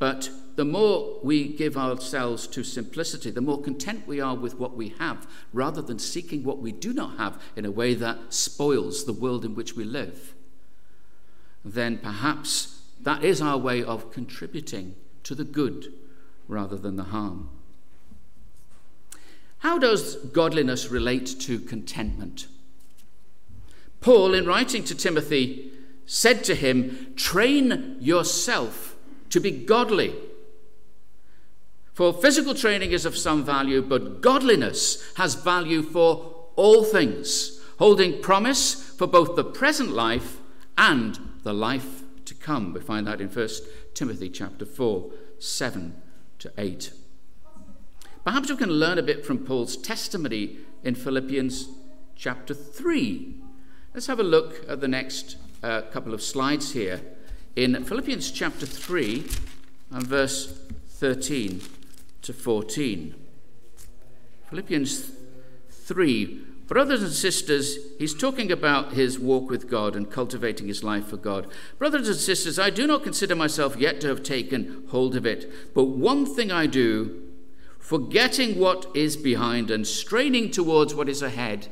But 0.00 0.30
the 0.56 0.64
more 0.64 1.20
we 1.22 1.48
give 1.48 1.76
ourselves 1.76 2.48
to 2.48 2.64
simplicity, 2.64 3.30
the 3.30 3.40
more 3.40 3.62
content 3.62 4.08
we 4.08 4.20
are 4.20 4.34
with 4.34 4.56
what 4.56 4.76
we 4.76 4.88
have, 4.98 5.28
rather 5.52 5.82
than 5.82 6.00
seeking 6.00 6.42
what 6.42 6.58
we 6.58 6.72
do 6.72 6.92
not 6.92 7.16
have 7.16 7.40
in 7.54 7.64
a 7.64 7.70
way 7.70 7.94
that 7.94 8.34
spoils 8.34 9.04
the 9.04 9.12
world 9.12 9.44
in 9.44 9.54
which 9.54 9.76
we 9.76 9.84
live, 9.84 10.34
then 11.72 11.98
perhaps 11.98 12.82
that 13.00 13.24
is 13.24 13.40
our 13.40 13.58
way 13.58 13.82
of 13.82 14.12
contributing 14.12 14.94
to 15.22 15.34
the 15.34 15.44
good 15.44 15.92
rather 16.46 16.76
than 16.76 16.96
the 16.96 17.04
harm. 17.04 17.48
How 19.58 19.78
does 19.78 20.16
godliness 20.16 20.88
relate 20.88 21.26
to 21.40 21.58
contentment? 21.58 22.46
Paul, 24.00 24.34
in 24.34 24.46
writing 24.46 24.84
to 24.84 24.94
Timothy, 24.94 25.70
said 26.06 26.44
to 26.44 26.54
him, 26.54 27.12
Train 27.16 27.96
yourself 28.00 28.96
to 29.30 29.40
be 29.40 29.50
godly. 29.50 30.14
For 31.92 32.12
physical 32.12 32.54
training 32.54 32.92
is 32.92 33.04
of 33.04 33.16
some 33.16 33.44
value, 33.44 33.82
but 33.82 34.20
godliness 34.20 35.04
has 35.16 35.34
value 35.34 35.82
for 35.82 36.46
all 36.54 36.84
things, 36.84 37.60
holding 37.78 38.22
promise 38.22 38.74
for 38.74 39.06
both 39.06 39.34
the 39.34 39.44
present 39.44 39.90
life 39.90 40.38
and 40.76 41.18
the 41.48 41.54
life 41.54 42.02
to 42.26 42.34
come. 42.34 42.74
We 42.74 42.80
find 42.80 43.06
that 43.06 43.22
in 43.22 43.30
1 43.30 43.48
Timothy 43.94 44.28
chapter 44.28 44.66
4, 44.66 45.10
7 45.38 45.94
to 46.40 46.52
8. 46.58 46.92
Perhaps 48.22 48.50
we 48.50 48.56
can 48.56 48.68
learn 48.68 48.98
a 48.98 49.02
bit 49.02 49.24
from 49.24 49.38
Paul's 49.38 49.74
testimony 49.78 50.58
in 50.84 50.94
Philippians 50.94 51.70
chapter 52.14 52.52
3. 52.52 53.34
Let's 53.94 54.08
have 54.08 54.20
a 54.20 54.24
look 54.24 54.62
at 54.68 54.82
the 54.82 54.88
next 54.88 55.38
uh, 55.62 55.80
couple 55.90 56.12
of 56.12 56.20
slides 56.20 56.72
here 56.72 57.00
in 57.56 57.82
Philippians 57.82 58.30
chapter 58.30 58.66
3 58.66 59.24
and 59.90 60.06
verse 60.06 60.52
13 60.88 61.62
to 62.20 62.34
14. 62.34 63.14
Philippians 64.50 65.12
3. 65.70 66.44
Brothers 66.68 67.02
and 67.02 67.12
sisters, 67.12 67.78
he's 67.98 68.12
talking 68.12 68.52
about 68.52 68.92
his 68.92 69.18
walk 69.18 69.48
with 69.48 69.70
God 69.70 69.96
and 69.96 70.10
cultivating 70.10 70.68
his 70.68 70.84
life 70.84 71.06
for 71.06 71.16
God. 71.16 71.46
Brothers 71.78 72.08
and 72.08 72.16
sisters, 72.18 72.58
I 72.58 72.68
do 72.68 72.86
not 72.86 73.02
consider 73.02 73.34
myself 73.34 73.76
yet 73.78 74.02
to 74.02 74.08
have 74.08 74.22
taken 74.22 74.84
hold 74.90 75.16
of 75.16 75.24
it, 75.24 75.74
but 75.74 75.84
one 75.84 76.26
thing 76.26 76.52
I 76.52 76.66
do, 76.66 77.22
forgetting 77.78 78.58
what 78.58 78.84
is 78.94 79.16
behind 79.16 79.70
and 79.70 79.86
straining 79.86 80.50
towards 80.50 80.94
what 80.94 81.08
is 81.08 81.22
ahead. 81.22 81.68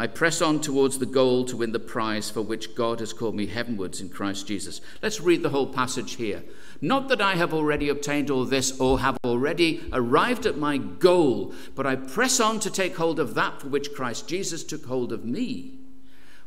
I 0.00 0.06
press 0.06 0.40
on 0.40 0.62
towards 0.62 0.98
the 0.98 1.04
goal 1.04 1.44
to 1.44 1.58
win 1.58 1.72
the 1.72 1.78
prize 1.78 2.30
for 2.30 2.40
which 2.40 2.74
God 2.74 3.00
has 3.00 3.12
called 3.12 3.34
me 3.34 3.44
heavenwards 3.44 4.00
in 4.00 4.08
Christ 4.08 4.46
Jesus. 4.46 4.80
Let's 5.02 5.20
read 5.20 5.42
the 5.42 5.50
whole 5.50 5.66
passage 5.66 6.14
here. 6.14 6.42
Not 6.80 7.08
that 7.08 7.20
I 7.20 7.34
have 7.34 7.52
already 7.52 7.90
obtained 7.90 8.30
all 8.30 8.46
this 8.46 8.80
or 8.80 9.00
have 9.00 9.18
already 9.22 9.84
arrived 9.92 10.46
at 10.46 10.56
my 10.56 10.78
goal, 10.78 11.52
but 11.74 11.86
I 11.86 11.96
press 11.96 12.40
on 12.40 12.60
to 12.60 12.70
take 12.70 12.96
hold 12.96 13.20
of 13.20 13.34
that 13.34 13.60
for 13.60 13.68
which 13.68 13.92
Christ 13.92 14.26
Jesus 14.26 14.64
took 14.64 14.86
hold 14.86 15.12
of 15.12 15.26
me. 15.26 15.79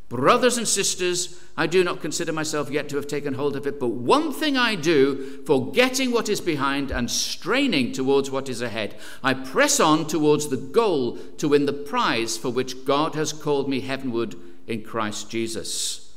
Brothers 0.10 0.57
and 0.57 0.67
sisters, 0.67 1.39
I 1.58 1.65
do 1.65 1.84
not 1.84 2.01
consider 2.01 2.32
myself 2.32 2.69
yet 2.69 2.89
to 2.89 2.97
have 2.97 3.08
taken 3.08 3.34
hold 3.34 3.56
of 3.56 3.65
it, 3.65 3.80
but 3.80 3.89
one 3.89 4.32
thing 4.32 4.58
I 4.58 4.75
do, 4.75 5.41
forgetting 5.45 6.12
what 6.12 6.30
is 6.30 6.41
behind 6.41 6.91
and 6.91 7.10
straining 7.10 7.91
towards 7.91 8.30
what 8.30 8.49
is 8.49 8.62
ahead, 8.62 8.95
I 9.23 9.34
press 9.34 9.80
on 9.80 10.06
towards 10.06 10.49
the 10.49 10.58
goal 10.58 11.17
to 11.38 11.49
win 11.49 11.65
the 11.65 11.73
prize 11.73 12.38
for 12.38 12.49
which 12.49 12.86
God 12.86 13.15
has 13.15 13.34
called 13.34 13.69
me 13.69 13.80
heavenward 13.80 14.36
in 14.67 14.84
Christ 14.84 15.30
Jesus. 15.30 16.13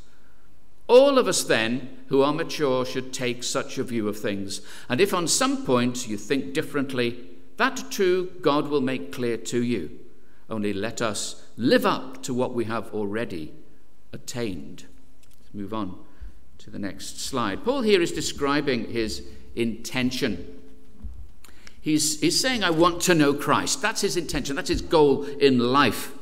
All 0.89 1.19
of 1.19 1.27
us, 1.27 1.43
then, 1.43 1.97
who 2.09 2.23
are 2.23 2.33
mature, 2.33 2.85
should 2.85 3.13
take 3.13 3.43
such 3.43 3.79
a 3.79 3.85
view 3.85 4.09
of 4.09 4.19
things. 4.19 4.61
And 4.89 5.01
if 5.01 5.13
on 5.15 5.27
some 5.27 5.65
point 5.65 6.07
you 6.07 6.17
think 6.17 6.55
differently, 6.55 7.29
that 7.57 7.91
too 7.91 8.33
God 8.41 8.69
will 8.69 8.83
make 8.83 9.11
clear 9.11 9.37
to 9.39 9.63
you. 9.63 9.99
Only 10.49 10.73
let 10.73 11.03
us 11.03 11.45
live 11.57 11.85
up 11.87 12.23
to 12.25 12.35
what 12.35 12.55
we 12.55 12.65
have 12.67 12.93
already 12.95 13.53
attained. 14.17 14.87
Let's 15.41 15.55
move 15.55 15.73
on 15.73 15.99
to 16.59 16.71
the 16.71 16.79
next 16.79 17.21
slide. 17.21 17.65
Paul 17.65 17.83
here 17.83 18.03
is 18.03 18.11
describing 18.11 18.91
his 18.91 19.23
intention. 19.55 20.61
He's, 21.81 22.21
he's 22.21 22.41
saying, 22.41 22.65
I 22.65 22.71
want 22.71 23.03
to 23.03 23.15
know 23.15 23.35
Christ. 23.35 23.81
That's 23.81 24.01
his 24.01 24.17
intention, 24.17 24.57
that's 24.57 24.71
his 24.71 24.83
goal 24.83 25.25
in 25.25 25.59
life. 25.59 26.13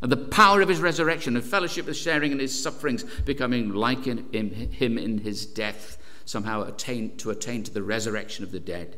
And 0.00 0.10
the 0.10 0.16
power 0.16 0.62
of 0.62 0.70
his 0.70 0.80
resurrection 0.80 1.36
and 1.36 1.44
fellowship 1.44 1.84
with 1.84 1.96
sharing 1.96 2.32
in 2.32 2.38
his 2.38 2.62
sufferings, 2.62 3.04
becoming 3.26 3.74
like 3.74 4.06
in, 4.06 4.26
in 4.32 4.50
him 4.50 4.96
in 4.96 5.18
his 5.18 5.44
death, 5.44 5.98
somehow 6.24 6.62
attain, 6.62 7.18
to 7.18 7.30
attain 7.30 7.62
to 7.64 7.74
the 7.74 7.82
resurrection 7.82 8.44
of 8.44 8.52
the 8.52 8.60
dead. 8.60 8.96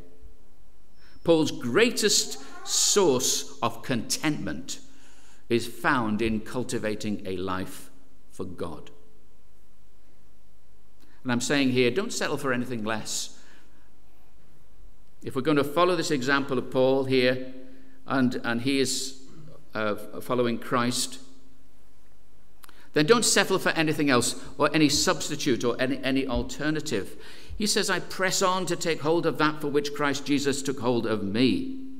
Paul's 1.24 1.50
greatest 1.50 2.38
source 2.64 3.58
of 3.62 3.82
contentment 3.82 4.78
is 5.48 5.66
found 5.66 6.22
in 6.22 6.40
cultivating 6.40 7.22
a 7.26 7.36
life 7.36 7.90
for 8.32 8.44
God. 8.44 8.90
And 11.22 11.30
I'm 11.30 11.40
saying 11.40 11.70
here, 11.70 11.90
don't 11.90 12.12
settle 12.12 12.36
for 12.36 12.52
anything 12.52 12.84
less. 12.84 13.38
If 15.22 15.36
we're 15.36 15.42
going 15.42 15.56
to 15.56 15.64
follow 15.64 15.94
this 15.94 16.10
example 16.10 16.58
of 16.58 16.70
Paul 16.70 17.04
here, 17.04 17.52
and, 18.06 18.40
and 18.42 18.62
he 18.62 18.80
is 18.80 19.22
uh, 19.74 19.94
following 20.20 20.58
Christ, 20.58 21.20
then 22.94 23.06
don't 23.06 23.24
settle 23.24 23.58
for 23.58 23.70
anything 23.70 24.10
else 24.10 24.42
or 24.58 24.68
any 24.74 24.88
substitute 24.88 25.64
or 25.64 25.76
any, 25.80 26.02
any 26.02 26.26
alternative. 26.26 27.16
He 27.56 27.66
says, 27.66 27.88
I 27.88 28.00
press 28.00 28.42
on 28.42 28.66
to 28.66 28.76
take 28.76 29.02
hold 29.02 29.24
of 29.24 29.38
that 29.38 29.60
for 29.60 29.68
which 29.68 29.94
Christ 29.94 30.26
Jesus 30.26 30.62
took 30.62 30.80
hold 30.80 31.06
of 31.06 31.22
me. 31.22 31.91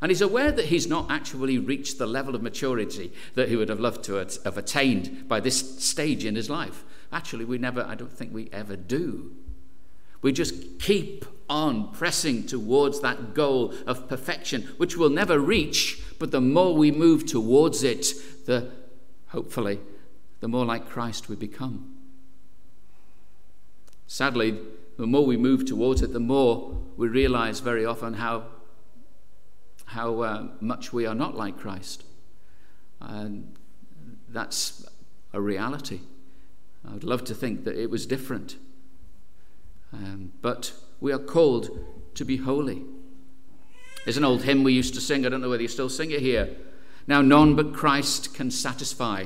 And 0.00 0.10
he's 0.10 0.20
aware 0.20 0.52
that 0.52 0.66
he's 0.66 0.86
not 0.86 1.10
actually 1.10 1.58
reached 1.58 1.98
the 1.98 2.06
level 2.06 2.34
of 2.34 2.42
maturity 2.42 3.12
that 3.34 3.48
he 3.48 3.56
would 3.56 3.68
have 3.68 3.80
loved 3.80 4.04
to 4.04 4.14
have 4.14 4.56
attained 4.56 5.26
by 5.26 5.40
this 5.40 5.84
stage 5.84 6.24
in 6.24 6.36
his 6.36 6.48
life. 6.48 6.84
Actually, 7.12 7.44
we 7.44 7.58
never, 7.58 7.82
I 7.82 7.94
don't 7.94 8.12
think 8.12 8.32
we 8.32 8.48
ever 8.52 8.76
do. 8.76 9.34
We 10.22 10.32
just 10.32 10.78
keep 10.78 11.24
on 11.48 11.92
pressing 11.92 12.46
towards 12.46 13.00
that 13.00 13.34
goal 13.34 13.74
of 13.86 14.08
perfection, 14.08 14.62
which 14.76 14.96
we'll 14.96 15.10
never 15.10 15.38
reach, 15.38 16.00
but 16.18 16.30
the 16.30 16.40
more 16.40 16.74
we 16.74 16.90
move 16.90 17.26
towards 17.26 17.82
it, 17.82 18.06
the 18.46 18.70
hopefully, 19.28 19.80
the 20.40 20.48
more 20.48 20.64
like 20.64 20.88
Christ 20.88 21.28
we 21.28 21.36
become. 21.36 21.96
Sadly, 24.06 24.58
the 24.96 25.06
more 25.06 25.24
we 25.24 25.36
move 25.36 25.64
towards 25.66 26.02
it, 26.02 26.12
the 26.12 26.20
more 26.20 26.76
we 26.96 27.08
realize 27.08 27.60
very 27.60 27.84
often 27.84 28.14
how 28.14 28.44
how 29.88 30.20
uh, 30.20 30.48
much 30.60 30.92
we 30.92 31.06
are 31.06 31.14
not 31.14 31.34
like 31.34 31.58
Christ. 31.58 32.04
And 33.00 33.56
that's 34.28 34.86
a 35.32 35.40
reality. 35.40 36.00
I 36.86 36.92
would 36.92 37.04
love 37.04 37.24
to 37.24 37.34
think 37.34 37.64
that 37.64 37.74
it 37.74 37.90
was 37.90 38.04
different. 38.04 38.56
Um, 39.92 40.32
but 40.42 40.74
we 41.00 41.10
are 41.10 41.18
called 41.18 41.70
to 42.14 42.24
be 42.24 42.36
holy. 42.36 42.84
There's 44.04 44.18
an 44.18 44.24
old 44.24 44.42
hymn 44.42 44.62
we 44.62 44.74
used 44.74 44.92
to 44.94 45.00
sing. 45.00 45.24
I 45.24 45.30
don't 45.30 45.40
know 45.40 45.48
whether 45.48 45.62
you 45.62 45.68
still 45.68 45.88
sing 45.88 46.10
it 46.10 46.20
here. 46.20 46.54
Now, 47.06 47.22
none 47.22 47.56
but 47.56 47.72
Christ 47.72 48.34
can 48.34 48.50
satisfy, 48.50 49.24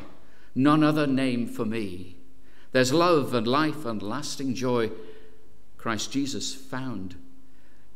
none 0.55 0.85
other 0.85 1.09
name 1.09 1.49
for 1.49 1.65
me. 1.65 2.17
There's 2.71 2.93
love 2.93 3.35
and 3.35 3.49
life 3.49 3.85
and 3.85 4.01
lasting 4.01 4.55
joy, 4.55 4.93
Christ 5.77 6.13
Jesus 6.13 6.55
found 6.55 7.17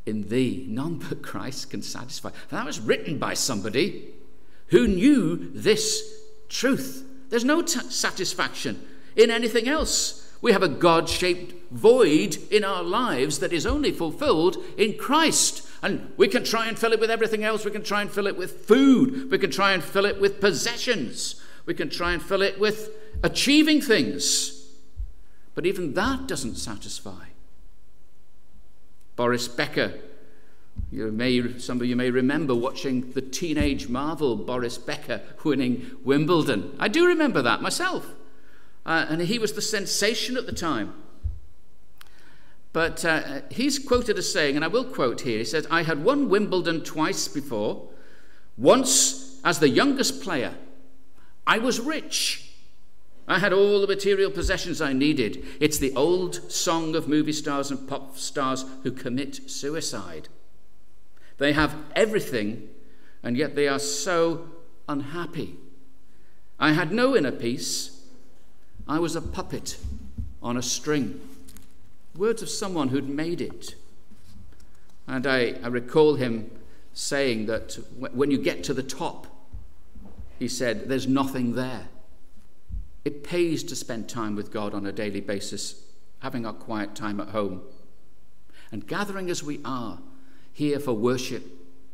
in 0.06 0.28
thee. 0.28 0.64
None 0.68 1.02
but 1.08 1.22
Christ 1.22 1.70
can 1.70 1.82
satisfy. 1.82 2.30
That 2.50 2.64
was 2.64 2.80
written 2.80 3.18
by 3.18 3.34
somebody 3.34 4.14
who 4.68 4.88
knew 4.88 5.50
this 5.52 6.02
truth. 6.48 7.04
There's 7.28 7.44
no 7.44 7.64
satisfaction 7.66 8.80
in 9.16 9.30
anything 9.30 9.68
else. 9.68 10.22
We 10.40 10.52
have 10.52 10.62
a 10.62 10.68
God 10.68 11.08
shaped 11.08 11.72
void 11.72 12.36
in 12.50 12.62
our 12.62 12.82
lives 12.82 13.40
that 13.40 13.52
is 13.52 13.66
only 13.66 13.90
fulfilled 13.90 14.58
in 14.76 14.96
Christ. 14.96 15.68
And 15.82 16.12
we 16.16 16.28
can 16.28 16.44
try 16.44 16.68
and 16.68 16.78
fill 16.78 16.92
it 16.92 17.00
with 17.00 17.10
everything 17.10 17.42
else. 17.42 17.64
We 17.64 17.70
can 17.70 17.82
try 17.82 18.02
and 18.02 18.10
fill 18.10 18.26
it 18.26 18.36
with 18.36 18.66
food. 18.66 19.30
We 19.30 19.38
can 19.38 19.50
try 19.50 19.72
and 19.72 19.82
fill 19.82 20.04
it 20.04 20.20
with 20.20 20.40
possessions. 20.40 21.42
We 21.64 21.74
can 21.74 21.90
try 21.90 22.12
and 22.12 22.22
fill 22.22 22.42
it 22.42 22.60
with 22.60 22.90
achieving 23.22 23.80
things. 23.80 24.52
But 25.54 25.66
even 25.66 25.94
that 25.94 26.28
doesn't 26.28 26.56
satisfy. 26.56 27.24
Boris 29.16 29.48
Becker. 29.48 29.94
You 30.92 31.10
may, 31.10 31.58
some 31.58 31.80
of 31.80 31.86
you 31.86 31.96
may 31.96 32.10
remember 32.10 32.54
watching 32.54 33.12
the 33.12 33.22
teenage 33.22 33.88
marvel 33.88 34.36
Boris 34.36 34.78
Becker 34.78 35.22
winning 35.42 35.90
Wimbledon. 36.04 36.76
I 36.78 36.88
do 36.88 37.06
remember 37.06 37.42
that 37.42 37.62
myself. 37.62 38.06
Uh, 38.84 39.06
and 39.08 39.22
he 39.22 39.38
was 39.38 39.54
the 39.54 39.62
sensation 39.62 40.36
at 40.36 40.46
the 40.46 40.52
time. 40.52 40.94
But 42.72 43.04
uh, 43.04 43.40
he's 43.50 43.78
quoted 43.78 44.18
as 44.18 44.30
saying, 44.30 44.54
and 44.54 44.64
I 44.64 44.68
will 44.68 44.84
quote 44.84 45.22
here, 45.22 45.38
he 45.38 45.44
says, 45.44 45.66
I 45.70 45.82
had 45.82 46.04
won 46.04 46.28
Wimbledon 46.28 46.84
twice 46.84 47.26
before. 47.26 47.88
Once 48.58 49.40
as 49.44 49.58
the 49.58 49.68
youngest 49.68 50.22
player, 50.22 50.54
I 51.46 51.58
was 51.58 51.80
rich. 51.80 52.45
I 53.28 53.40
had 53.40 53.52
all 53.52 53.80
the 53.80 53.86
material 53.86 54.30
possessions 54.30 54.80
I 54.80 54.92
needed. 54.92 55.44
It's 55.60 55.78
the 55.78 55.94
old 55.94 56.50
song 56.50 56.94
of 56.94 57.08
movie 57.08 57.32
stars 57.32 57.70
and 57.70 57.88
pop 57.88 58.16
stars 58.18 58.64
who 58.84 58.92
commit 58.92 59.50
suicide. 59.50 60.28
They 61.38 61.52
have 61.52 61.74
everything, 61.94 62.68
and 63.22 63.36
yet 63.36 63.56
they 63.56 63.66
are 63.66 63.80
so 63.80 64.46
unhappy. 64.88 65.56
I 66.58 66.72
had 66.72 66.92
no 66.92 67.16
inner 67.16 67.32
peace. 67.32 68.00
I 68.86 69.00
was 69.00 69.16
a 69.16 69.20
puppet 69.20 69.78
on 70.42 70.56
a 70.56 70.62
string. 70.62 71.20
Words 72.16 72.42
of 72.42 72.48
someone 72.48 72.88
who'd 72.88 73.08
made 73.08 73.40
it. 73.40 73.74
And 75.08 75.26
I, 75.26 75.54
I 75.62 75.66
recall 75.66 76.14
him 76.14 76.50
saying 76.94 77.46
that 77.46 77.78
when 77.98 78.30
you 78.30 78.38
get 78.38 78.64
to 78.64 78.74
the 78.74 78.82
top, 78.82 79.26
he 80.38 80.48
said, 80.48 80.88
there's 80.88 81.06
nothing 81.06 81.54
there. 81.54 81.88
It 83.06 83.22
pays 83.22 83.62
to 83.62 83.76
spend 83.76 84.08
time 84.08 84.34
with 84.34 84.50
God 84.50 84.74
on 84.74 84.84
a 84.84 84.90
daily 84.90 85.20
basis, 85.20 85.80
having 86.18 86.44
our 86.44 86.52
quiet 86.52 86.96
time 86.96 87.20
at 87.20 87.28
home. 87.28 87.62
And 88.72 88.84
gathering 88.84 89.30
as 89.30 89.44
we 89.44 89.60
are 89.64 90.00
here 90.52 90.80
for 90.80 90.92
worship 90.92 91.44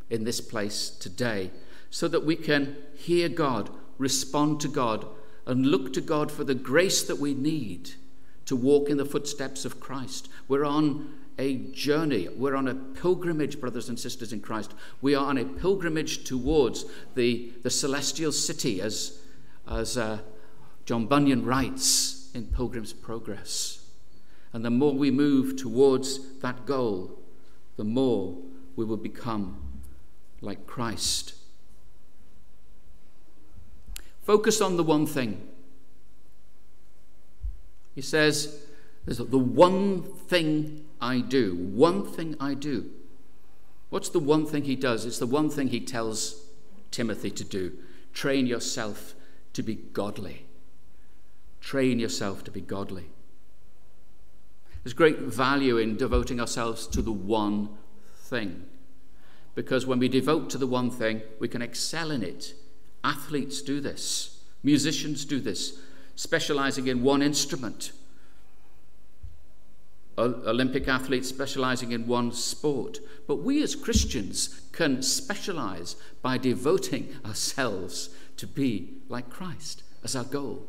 in 0.09 0.23
this 0.23 0.41
place 0.41 0.89
today, 0.89 1.51
so 1.91 2.07
that 2.07 2.25
we 2.25 2.35
can 2.35 2.77
hear 2.95 3.29
God, 3.29 3.69
respond 3.99 4.59
to 4.61 4.67
God, 4.67 5.05
and 5.45 5.67
look 5.67 5.93
to 5.93 6.01
God 6.01 6.31
for 6.31 6.43
the 6.43 6.55
grace 6.55 7.03
that 7.03 7.19
we 7.19 7.35
need 7.35 7.91
to 8.45 8.55
walk 8.55 8.89
in 8.89 8.97
the 8.97 9.05
footsteps 9.05 9.65
of 9.65 9.79
Christ. 9.79 10.29
We're 10.47 10.65
on 10.65 11.13
a 11.37 11.57
journey. 11.57 12.27
We're 12.35 12.55
on 12.55 12.67
a 12.67 12.73
pilgrimage, 12.73 13.59
brothers 13.59 13.87
and 13.87 13.99
sisters 13.99 14.33
in 14.33 14.41
Christ. 14.41 14.73
We 14.99 15.13
are 15.13 15.27
on 15.27 15.37
a 15.37 15.45
pilgrimage 15.45 16.23
towards 16.23 16.85
the, 17.13 17.53
the 17.61 17.69
celestial 17.69 18.31
city, 18.31 18.81
as, 18.81 19.21
as 19.69 19.95
uh, 19.95 20.17
John 20.85 21.05
Bunyan 21.05 21.45
writes 21.45 22.29
in 22.33 22.47
Pilgrim's 22.47 22.93
Progress. 22.93 23.85
And 24.51 24.63
the 24.63 24.69
more 24.69 24.93
we 24.93 25.09
move 25.11 25.55
towards 25.55 26.39
that 26.39 26.65
goal, 26.65 27.19
the 27.77 27.83
more 27.83 28.37
we 28.75 28.85
will 28.85 28.97
become 28.97 29.81
like 30.41 30.67
Christ. 30.67 31.33
Focus 34.21 34.61
on 34.61 34.77
the 34.77 34.83
one 34.83 35.05
thing. 35.05 35.47
He 37.95 38.01
says, 38.01 38.65
There's 39.05 39.17
the 39.17 39.37
one 39.37 40.03
thing 40.03 40.85
I 41.01 41.19
do. 41.19 41.55
One 41.55 42.05
thing 42.05 42.35
I 42.39 42.53
do. 42.53 42.89
What's 43.89 44.09
the 44.09 44.19
one 44.19 44.45
thing 44.45 44.63
he 44.63 44.75
does? 44.75 45.05
It's 45.05 45.19
the 45.19 45.27
one 45.27 45.49
thing 45.49 45.67
he 45.67 45.79
tells 45.79 46.45
Timothy 46.91 47.31
to 47.31 47.43
do 47.43 47.73
train 48.13 48.45
yourself 48.45 49.15
to 49.53 49.63
be 49.63 49.73
godly. 49.73 50.45
Train 51.63 51.97
yourself 51.97 52.43
to 52.43 52.51
be 52.51 52.59
godly. 52.59 53.05
There's 54.83 54.93
great 54.93 55.19
value 55.19 55.77
in 55.77 55.95
devoting 55.95 56.41
ourselves 56.41 56.85
to 56.87 57.01
the 57.01 57.13
one 57.13 57.69
thing. 58.15 58.65
Because 59.55 59.85
when 59.85 59.97
we 59.97 60.09
devote 60.09 60.49
to 60.49 60.57
the 60.57 60.67
one 60.67 60.91
thing, 60.91 61.21
we 61.39 61.47
can 61.47 61.61
excel 61.61 62.11
in 62.11 62.21
it. 62.21 62.53
Athletes 63.01 63.61
do 63.61 63.79
this, 63.79 64.43
musicians 64.61 65.23
do 65.23 65.39
this, 65.39 65.79
specializing 66.15 66.87
in 66.87 67.01
one 67.01 67.21
instrument. 67.21 67.93
Olympic 70.17 70.87
athletes 70.87 71.29
specializing 71.29 71.93
in 71.93 72.07
one 72.07 72.33
sport. 72.33 72.99
But 73.25 73.37
we 73.37 73.63
as 73.63 73.73
Christians 73.73 74.61
can 74.73 75.01
specialize 75.01 75.95
by 76.21 76.37
devoting 76.37 77.15
ourselves 77.25 78.09
to 78.35 78.45
be 78.45 78.97
like 79.07 79.29
Christ 79.29 79.81
as 80.03 80.15
our 80.15 80.25
goal. 80.25 80.67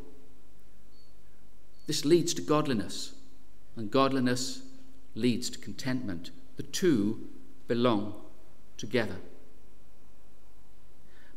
This 1.87 2.05
leads 2.05 2.33
to 2.33 2.41
godliness, 2.41 3.13
and 3.75 3.91
godliness 3.91 4.63
leads 5.13 5.49
to 5.51 5.59
contentment. 5.59 6.31
The 6.57 6.63
two 6.63 7.27
belong 7.67 8.13
together. 8.77 9.17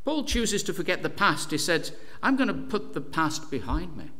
Paul 0.04 0.24
chooses 0.24 0.62
to 0.64 0.72
forget 0.72 1.02
the 1.02 1.10
past. 1.10 1.50
He 1.50 1.58
said, 1.58 1.90
I'm 2.22 2.36
going 2.36 2.48
to 2.48 2.54
put 2.54 2.94
the 2.94 3.00
past 3.00 3.50
behind 3.50 3.96
me. 3.96 4.10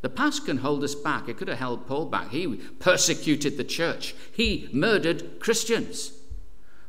The 0.00 0.08
past 0.08 0.46
can 0.46 0.58
hold 0.58 0.82
us 0.84 0.94
back. 0.94 1.28
It 1.28 1.36
could 1.36 1.48
have 1.48 1.58
held 1.58 1.86
Paul 1.86 2.06
back. 2.06 2.30
He 2.30 2.46
persecuted 2.78 3.56
the 3.56 3.64
church, 3.64 4.14
he 4.32 4.68
murdered 4.72 5.40
Christians. 5.40 6.12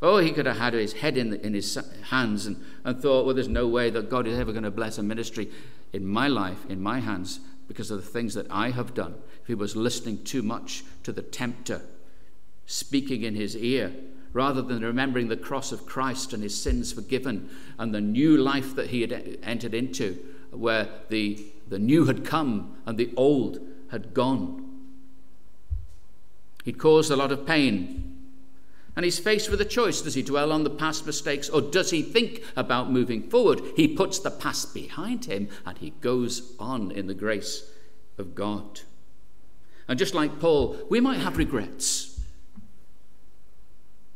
Oh, 0.02 0.18
he 0.18 0.32
could 0.32 0.46
have 0.46 0.58
had 0.58 0.74
his 0.74 0.94
head 0.94 1.18
in, 1.18 1.34
in 1.36 1.54
his 1.54 1.80
hands 2.10 2.46
and, 2.46 2.62
and 2.84 3.02
thought, 3.02 3.26
well, 3.26 3.34
there's 3.34 3.48
no 3.48 3.68
way 3.68 3.90
that 3.90 4.10
God 4.10 4.28
is 4.28 4.38
ever 4.38 4.52
going 4.52 4.66
to 4.66 4.70
bless 4.70 4.98
a 4.98 5.04
ministry 5.04 5.50
in 5.94 6.06
my 6.06 6.28
life, 6.28 6.60
in 6.70 6.82
my 6.82 7.00
hands 7.00 7.40
because 7.68 7.92
of 7.92 8.04
the 8.04 8.10
things 8.10 8.34
that 8.34 8.48
I 8.50 8.72
have 8.72 8.94
done, 8.94 9.16
if 9.42 9.48
he 9.48 9.56
was 9.56 9.76
listening 9.76 10.24
too 10.24 10.44
much 10.44 10.84
to 11.04 11.12
the 11.12 11.22
tempter 11.22 11.82
speaking 12.66 13.24
in 13.24 13.36
his 13.36 13.56
ear, 13.56 13.94
rather 14.34 14.62
than 14.62 14.84
remembering 14.84 15.28
the 15.28 15.38
cross 15.38 15.72
of 15.72 15.86
Christ 15.86 16.34
and 16.34 16.44
his 16.44 16.60
sins 16.60 16.92
forgiven 16.92 17.50
and 17.78 17.94
the 17.94 18.02
new 18.02 18.38
life 18.38 18.76
that 18.76 18.90
he 18.90 19.02
had 19.02 19.40
entered 19.44 19.74
into, 19.74 20.18
where 20.52 20.90
the, 21.10 21.46
the 21.68 21.80
new 21.80 22.06
had 22.06 22.26
come 22.26 22.78
and 22.86 22.98
the 22.98 23.14
old 23.16 23.60
had 23.92 24.14
gone. 24.14 24.62
He'd 26.64 26.80
caused 26.80 27.12
a 27.12 27.16
lot 27.16 27.32
of 27.32 27.46
pain. 27.46 28.15
And 28.96 29.04
he's 29.04 29.20
faced 29.20 29.50
with 29.50 29.60
a 29.60 29.66
choice. 29.66 30.02
Does 30.02 30.14
he 30.14 30.22
dwell 30.22 30.52
on 30.52 30.64
the 30.64 30.70
past 30.70 31.06
mistakes 31.06 31.50
or 31.50 31.62
does 31.62 31.92
he 31.92 32.02
think 32.02 32.44
about 32.56 32.92
moving 32.92 33.24
forward? 33.24 33.62
He 33.76 33.90
puts 33.90 34.20
the 34.20 34.32
past 34.32 34.74
behind 34.74 35.26
him 35.26 35.50
and 35.66 35.78
he 35.78 35.90
goes 36.02 36.54
on 36.60 36.92
in 36.92 37.08
the 37.08 37.14
grace 37.14 37.70
of 38.18 38.36
God. 38.36 38.82
And 39.88 40.00
just 40.00 40.14
like 40.14 40.40
Paul, 40.40 40.78
we 40.90 41.00
might 41.00 41.20
have 41.20 41.38
regrets. 41.38 42.20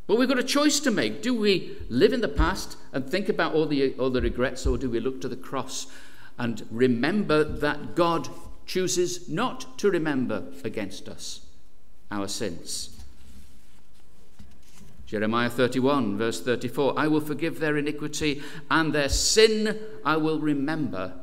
But 0.07 0.17
we've 0.17 0.27
got 0.27 0.39
a 0.39 0.43
choice 0.43 0.79
to 0.79 0.91
make. 0.91 1.21
Do 1.21 1.35
we 1.35 1.77
live 1.89 2.13
in 2.13 2.21
the 2.21 2.27
past 2.27 2.77
and 2.93 3.07
think 3.07 3.29
about 3.29 3.53
all 3.53 3.67
the, 3.67 3.93
all 3.99 4.09
the 4.09 4.21
regrets, 4.21 4.65
or 4.65 4.75
do 4.75 4.89
we 4.89 4.99
look 4.99 5.21
to 5.21 5.27
the 5.27 5.35
cross 5.35 5.85
and 6.39 6.65
remember 6.71 7.43
that 7.43 7.95
God 7.95 8.27
chooses 8.65 9.29
not 9.29 9.77
to 9.77 9.91
remember 9.91 10.45
against 10.63 11.07
us 11.07 11.41
our 12.09 12.27
sins? 12.27 12.98
Jeremiah 15.09 15.49
31, 15.49 16.19
verse 16.19 16.39
34 16.39 16.93
I 16.95 17.07
will 17.07 17.19
forgive 17.19 17.59
their 17.59 17.75
iniquity, 17.75 18.43
and 18.69 18.93
their 18.93 19.09
sin 19.09 19.79
I 20.05 20.17
will 20.17 20.39
remember 20.39 21.15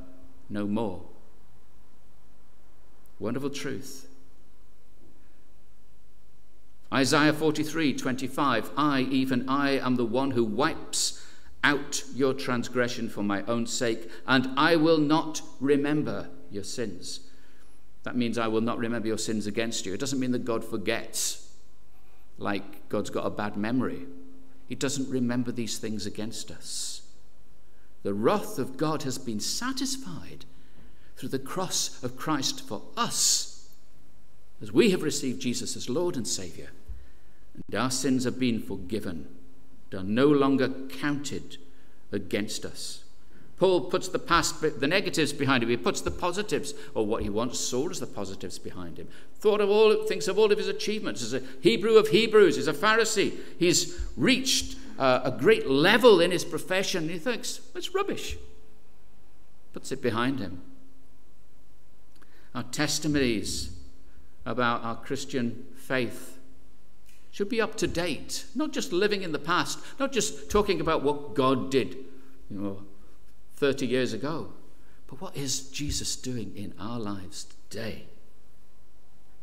no 0.51 0.67
more. 0.67 1.03
Wonderful 3.21 3.51
truth. 3.51 4.09
Isaiah 6.93 7.33
43, 7.33 7.95
25 7.95 8.71
I, 8.77 9.03
even 9.03 9.49
I, 9.49 9.79
am 9.79 9.95
the 9.95 10.05
one 10.05 10.33
who 10.33 10.43
wipes 10.43 11.25
out 11.63 12.03
your 12.13 12.35
transgression 12.35 13.09
for 13.09 13.23
my 13.23 13.45
own 13.45 13.69
sake, 13.69 14.11
and 14.27 14.49
I 14.57 14.75
will 14.75 14.99
not 14.99 15.43
remember 15.61 16.29
your 16.51 16.65
sins. 16.65 17.21
That 18.03 18.17
means 18.17 18.37
I 18.37 18.49
will 18.49 18.61
not 18.61 18.79
remember 18.79 19.07
your 19.07 19.19
sins 19.19 19.47
against 19.47 19.87
you. 19.87 19.95
It 19.95 20.01
doesn't 20.01 20.19
mean 20.19 20.33
that 20.33 20.45
God 20.45 20.65
forgets 20.65 21.46
like 22.39 22.89
God's 22.89 23.11
got 23.11 23.27
a 23.27 23.31
bad 23.31 23.57
memory. 23.57 24.07
He 24.69 24.75
doesn't 24.75 25.11
remember 25.11 25.53
these 25.53 25.79
things 25.79 26.07
against 26.07 26.51
us. 26.51 27.03
The 28.03 28.15
wrath 28.15 28.59
of 28.59 28.77
God 28.77 29.03
has 29.03 29.19
been 29.19 29.41
satisfied 29.41 30.45
through 31.17 31.31
the 31.31 31.39
cross 31.39 32.03
of 32.03 32.17
Christ 32.17 32.67
for 32.67 32.83
us, 32.97 33.69
as 34.61 34.73
we 34.73 34.91
have 34.91 35.03
received 35.03 35.41
Jesus 35.41 35.77
as 35.77 35.89
Lord 35.89 36.17
and 36.17 36.27
Saviour, 36.27 36.69
and 37.55 37.75
our 37.75 37.91
sins 37.91 38.25
have 38.25 38.39
been 38.39 38.61
forgiven, 38.61 39.27
and 39.91 40.01
are 40.01 40.05
no 40.05 40.27
longer 40.27 40.69
counted 40.69 41.57
against 42.13 42.65
us. 42.65 43.03
Paul 43.59 43.83
puts 43.83 44.09
the 44.09 44.19
past, 44.19 44.61
the 44.61 44.87
negatives 44.87 45.33
behind 45.33 45.63
him. 45.63 45.71
He 45.71 45.77
puts 45.79 46.03
the 46.03 46.11
positives, 46.11 46.75
or 46.95 47.07
what 47.07 47.23
he 47.23 47.31
once 47.31 47.59
saw 47.59 47.89
as 47.89 48.01
the 48.01 48.07
positives 48.07 48.59
behind 48.59 48.99
him. 48.99 49.09
Thought 49.39 49.63
of 49.63 49.71
all, 49.71 50.05
thinks 50.05 50.29
of 50.29 50.39
all 50.39 50.53
of 50.53 50.59
his 50.59 50.69
achievements. 50.69 51.23
As 51.23 51.33
a 51.33 51.43
Hebrew 51.63 51.97
of 51.97 52.09
Hebrews, 52.09 52.57
he's 52.57 52.69
a 52.69 52.75
Pharisee. 52.75 53.33
He's 53.59 53.99
reached 54.17 54.77
uh, 54.99 55.21
a 55.25 55.31
great 55.31 55.69
level 55.71 56.21
in 56.21 56.31
his 56.31 56.45
profession. 56.45 57.09
He 57.09 57.19
thinks, 57.19 57.61
it's 57.75 57.95
rubbish. 57.95 58.37
Puts 59.73 59.91
it 59.91 60.03
behind 60.03 60.39
him. 60.39 60.61
Our 62.55 62.65
testimonies 62.65 63.71
about 64.45 64.83
our 64.83 64.97
Christian 64.97 65.65
faith 65.77 66.39
should 67.31 67.49
be 67.49 67.61
up 67.61 67.75
to 67.77 67.87
date, 67.87 68.47
not 68.55 68.73
just 68.73 68.93
living 68.93 69.23
in 69.23 69.33
the 69.33 69.39
past, 69.39 69.79
not 69.99 70.13
just 70.13 70.51
talking 70.51 70.81
about 70.81 71.03
what 71.03 71.35
God 71.35 71.71
did, 71.71 71.97
you 72.51 72.59
know, 72.59 72.83
30 73.57 73.87
years 73.87 74.13
ago, 74.13 74.53
but 75.07 75.21
what 75.21 75.37
is 75.37 75.69
Jesus 75.71 76.17
doing 76.17 76.53
in 76.57 76.75
our 76.79 76.99
lives 76.99 77.47
today? 77.71 78.07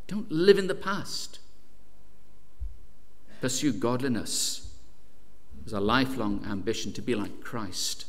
Don't 0.08 0.32
live 0.32 0.58
in 0.58 0.68
the 0.68 0.76
past. 0.76 1.40
Pursue 3.42 3.74
godliness 3.74 4.74
as 5.66 5.74
a 5.74 5.80
lifelong 5.80 6.46
ambition 6.46 6.94
to 6.94 7.02
be 7.02 7.16
like 7.16 7.42
Christ. 7.42 8.06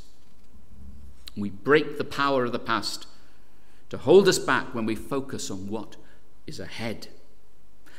We 1.37 1.51
break 1.51 1.99
the 1.99 2.05
power 2.05 2.45
of 2.45 2.53
the 2.53 2.59
past 2.59 3.07
to 3.91 3.99
hold 3.99 4.29
us 4.29 4.39
back 4.39 4.75
when 4.75 4.87
we 4.87 4.95
focus 4.95 5.51
on 5.51 5.69
what 5.69 5.97
is 6.47 6.61
ahead. 6.61 7.09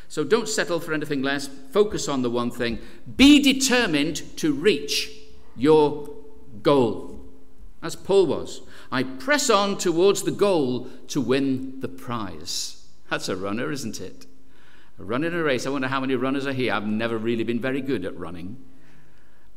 So 0.07 0.23
don't 0.23 0.47
settle 0.47 0.79
for 0.79 0.93
anything 0.93 1.21
less. 1.21 1.47
Focus 1.71 2.07
on 2.07 2.21
the 2.21 2.29
one 2.29 2.51
thing. 2.51 2.79
Be 3.17 3.41
determined 3.41 4.37
to 4.37 4.53
reach 4.53 5.09
your 5.55 6.09
goal, 6.61 7.14
as 7.85 7.95
Paul 7.95 8.25
was. 8.25 8.61
I 8.91 9.03
press 9.03 9.49
on 9.49 9.77
towards 9.77 10.23
the 10.23 10.31
goal 10.31 10.89
to 11.07 11.21
win 11.21 11.79
the 11.81 11.87
prize. 11.87 12.87
That's 13.09 13.29
a 13.29 13.35
runner, 13.35 13.71
isn't 13.71 14.01
it? 14.01 14.25
A 14.99 15.03
run 15.03 15.23
in 15.23 15.35
a 15.35 15.43
race. 15.43 15.67
I 15.67 15.69
wonder 15.69 15.87
how 15.87 15.99
many 15.99 16.15
runners 16.15 16.47
are 16.47 16.53
here. 16.53 16.73
I've 16.73 16.87
never 16.87 17.17
really 17.17 17.43
been 17.43 17.59
very 17.59 17.81
good 17.81 18.03
at 18.03 18.17
running. 18.17 18.57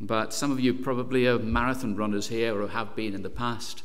But 0.00 0.34
some 0.34 0.52
of 0.52 0.60
you 0.60 0.74
probably 0.74 1.26
are 1.26 1.38
marathon 1.38 1.96
runners 1.96 2.28
here 2.28 2.60
or 2.60 2.68
have 2.68 2.94
been 2.94 3.14
in 3.14 3.22
the 3.22 3.30
past. 3.30 3.82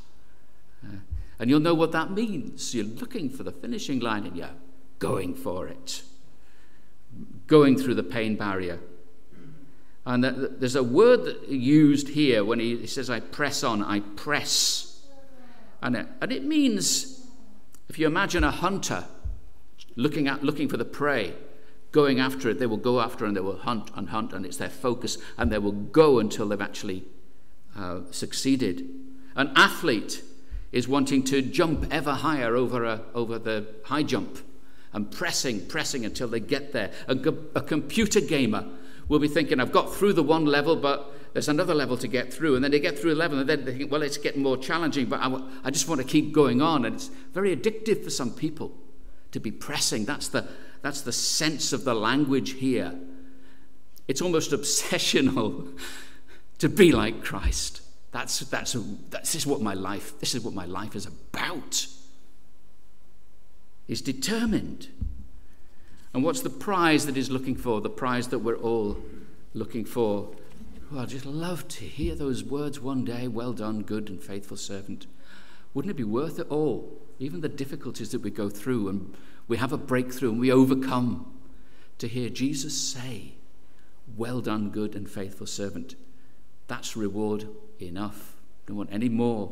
Uh, 0.84 0.98
and 1.40 1.50
you'll 1.50 1.60
know 1.60 1.74
what 1.74 1.92
that 1.94 2.12
means. 2.12 2.76
You're 2.76 2.86
looking 2.86 3.30
for 3.30 3.44
the 3.44 3.52
finishing 3.52 4.00
line 4.00 4.26
and 4.26 4.36
you're 4.36 4.50
going 5.00 5.34
for 5.34 5.68
it, 5.68 6.04
going 7.48 7.78
through 7.78 7.96
the 7.96 8.04
pain 8.04 8.36
barrier. 8.36 8.80
And 10.06 10.24
there's 10.24 10.76
a 10.76 10.84
word 10.84 11.24
that 11.26 11.48
used 11.48 12.10
here 12.10 12.44
when 12.44 12.60
he 12.60 12.88
says, 12.88 13.10
I 13.10 13.22
press 13.22 13.64
on, 13.64 13.82
I 13.82 14.02
press. 14.02 15.02
And 15.82 15.96
it, 15.96 16.08
and 16.22 16.32
it 16.32 16.44
means, 16.44 17.26
if 17.88 17.98
you 17.98 18.08
imagine 18.08 18.44
a 18.44 18.52
hunter 18.52 19.06
looking, 19.96 20.28
at, 20.28 20.44
looking 20.44 20.68
for 20.68 20.78
the 20.78 20.86
prey, 20.86 21.34
going 21.94 22.20
after 22.20 22.50
it, 22.50 22.60
they 22.60 22.66
will 22.66 22.78
go 22.78 23.00
after 23.00 23.24
and 23.26 23.36
they 23.36 23.42
will 23.42 23.58
hunt 23.58 23.92
and 23.96 24.10
hunt, 24.10 24.34
and 24.34 24.46
it's 24.46 24.58
their 24.58 24.70
focus, 24.70 25.18
and 25.38 25.52
they 25.52 25.58
will 25.58 25.72
go 25.72 26.20
until 26.20 26.50
they've 26.50 26.60
actually 26.60 27.06
uh, 27.78 28.00
succeeded. 28.12 28.90
An 29.36 29.52
athlete 29.56 30.22
is 30.74 30.88
wanting 30.88 31.24
to 31.24 31.42
jump 31.42 31.86
ever 31.92 32.12
higher 32.12 32.56
over, 32.56 32.84
a, 32.84 33.02
over 33.14 33.40
the 33.40 33.68
high 33.86 34.04
jump 34.04 34.40
and 34.92 35.12
pressing, 35.12 35.66
pressing 35.68 36.04
until 36.04 36.28
they 36.28 36.40
get 36.40 36.74
there. 36.74 36.92
A, 37.08 37.16
a 37.56 37.62
computer 37.62 38.20
gamer 38.20 38.66
will 39.08 39.20
be 39.20 39.28
thinking, 39.28 39.60
I've 39.60 39.72
got 39.72 39.94
through 39.94 40.14
the 40.14 40.24
one 40.24 40.46
level, 40.46 40.76
but 40.76 41.12
there's 41.34 41.50
another 41.50 41.74
level 41.74 41.98
to 41.98 42.08
get 42.08 42.34
through. 42.34 42.56
And 42.56 42.64
then 42.64 42.72
they 42.72 42.80
get 42.80 42.98
through 42.98 43.14
a 43.14 43.16
level, 43.16 43.40
and 43.40 43.50
then 43.50 43.66
they 43.66 43.78
think, 43.78 43.92
well, 43.92 44.02
it's 44.02 44.18
getting 44.18 44.42
more 44.42 44.58
challenging, 44.58 45.08
but 45.08 45.20
I, 45.20 45.42
I 45.64 45.72
just 45.72 45.88
want 45.88 46.02
to 46.02 46.08
keep 46.08 46.32
going 46.32 46.62
on. 46.62 46.86
And 46.86 46.96
it's 46.96 47.10
very 47.34 47.56
addictive 47.56 48.04
for 48.04 48.10
some 48.10 48.32
people 48.32 48.76
to 49.32 49.40
be 49.40 49.52
pressing. 49.52 50.06
That's 50.06 50.28
the, 50.28 50.48
that's 50.82 51.02
the 51.02 51.12
sense 51.12 51.74
of 51.74 51.84
the 51.84 51.94
language 51.94 52.52
here. 52.54 52.94
It's 54.08 54.22
almost 54.22 54.52
obsessional 54.54 55.78
to 56.60 56.70
be 56.70 56.92
like 56.92 57.24
Christ. 57.24 57.82
That's, 58.12 58.40
that's, 58.42 58.76
a, 58.76 58.80
this 59.10 59.34
is 59.34 59.48
what 59.48 59.62
my 59.62 59.74
life, 59.74 60.20
this 60.20 60.36
is 60.36 60.42
what 60.42 60.54
my 60.54 60.66
life 60.66 60.96
is 60.96 61.08
about. 61.08 61.88
He's 63.88 64.02
determined. 64.02 64.88
And 66.14 66.24
what's 66.24 66.42
the 66.42 66.50
prize 66.50 67.06
that 67.06 67.16
he's 67.16 67.30
looking 67.30 67.56
for? 67.56 67.82
The 67.82 67.90
prize 67.90 68.28
that 68.28 68.40
we're 68.40 68.58
all 68.58 68.98
looking 69.54 69.86
for. 69.86 70.30
Well, 70.92 71.02
I'd 71.02 71.10
just 71.10 71.26
love 71.26 71.68
to 71.70 71.86
hear 71.86 72.14
those 72.14 72.44
words 72.44 72.80
one 72.80 73.04
day. 73.04 73.28
Well 73.28 73.54
done, 73.54 73.82
good 73.82 74.10
and 74.10 74.22
faithful 74.22 74.58
servant. 74.58 75.08
Wouldn't 75.74 75.92
it 75.92 75.98
be 75.98 76.04
worth 76.04 76.38
it 76.38 76.48
all? 76.50 77.02
Even 77.18 77.42
the 77.42 77.50
difficulties 77.50 78.12
that 78.12 78.22
we 78.22 78.30
go 78.30 78.50
through 78.50 78.90
and 78.90 79.14
we 79.48 79.58
have 79.58 79.74
a 79.74 79.78
breakthrough 79.78 80.30
and 80.30 80.40
we 80.40 80.52
overcome 80.52 81.32
to 81.98 82.08
hear 82.08 82.30
Jesus 82.30 82.80
say, 82.80 83.34
Well 84.16 84.42
done, 84.42 84.70
good 84.70 84.96
and 84.96 85.10
faithful 85.10 85.48
servant. 85.48 85.96
That's 86.68 86.96
reward 86.96 87.48
enough. 87.80 88.36
Don't 88.68 88.78
want 88.78 88.94
any 88.94 89.10
more 89.10 89.52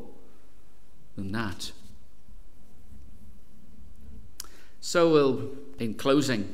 than 1.15 1.31
that. 1.31 1.71
So, 4.81 5.11
we'll, 5.11 5.49
in 5.79 5.93
closing, 5.93 6.53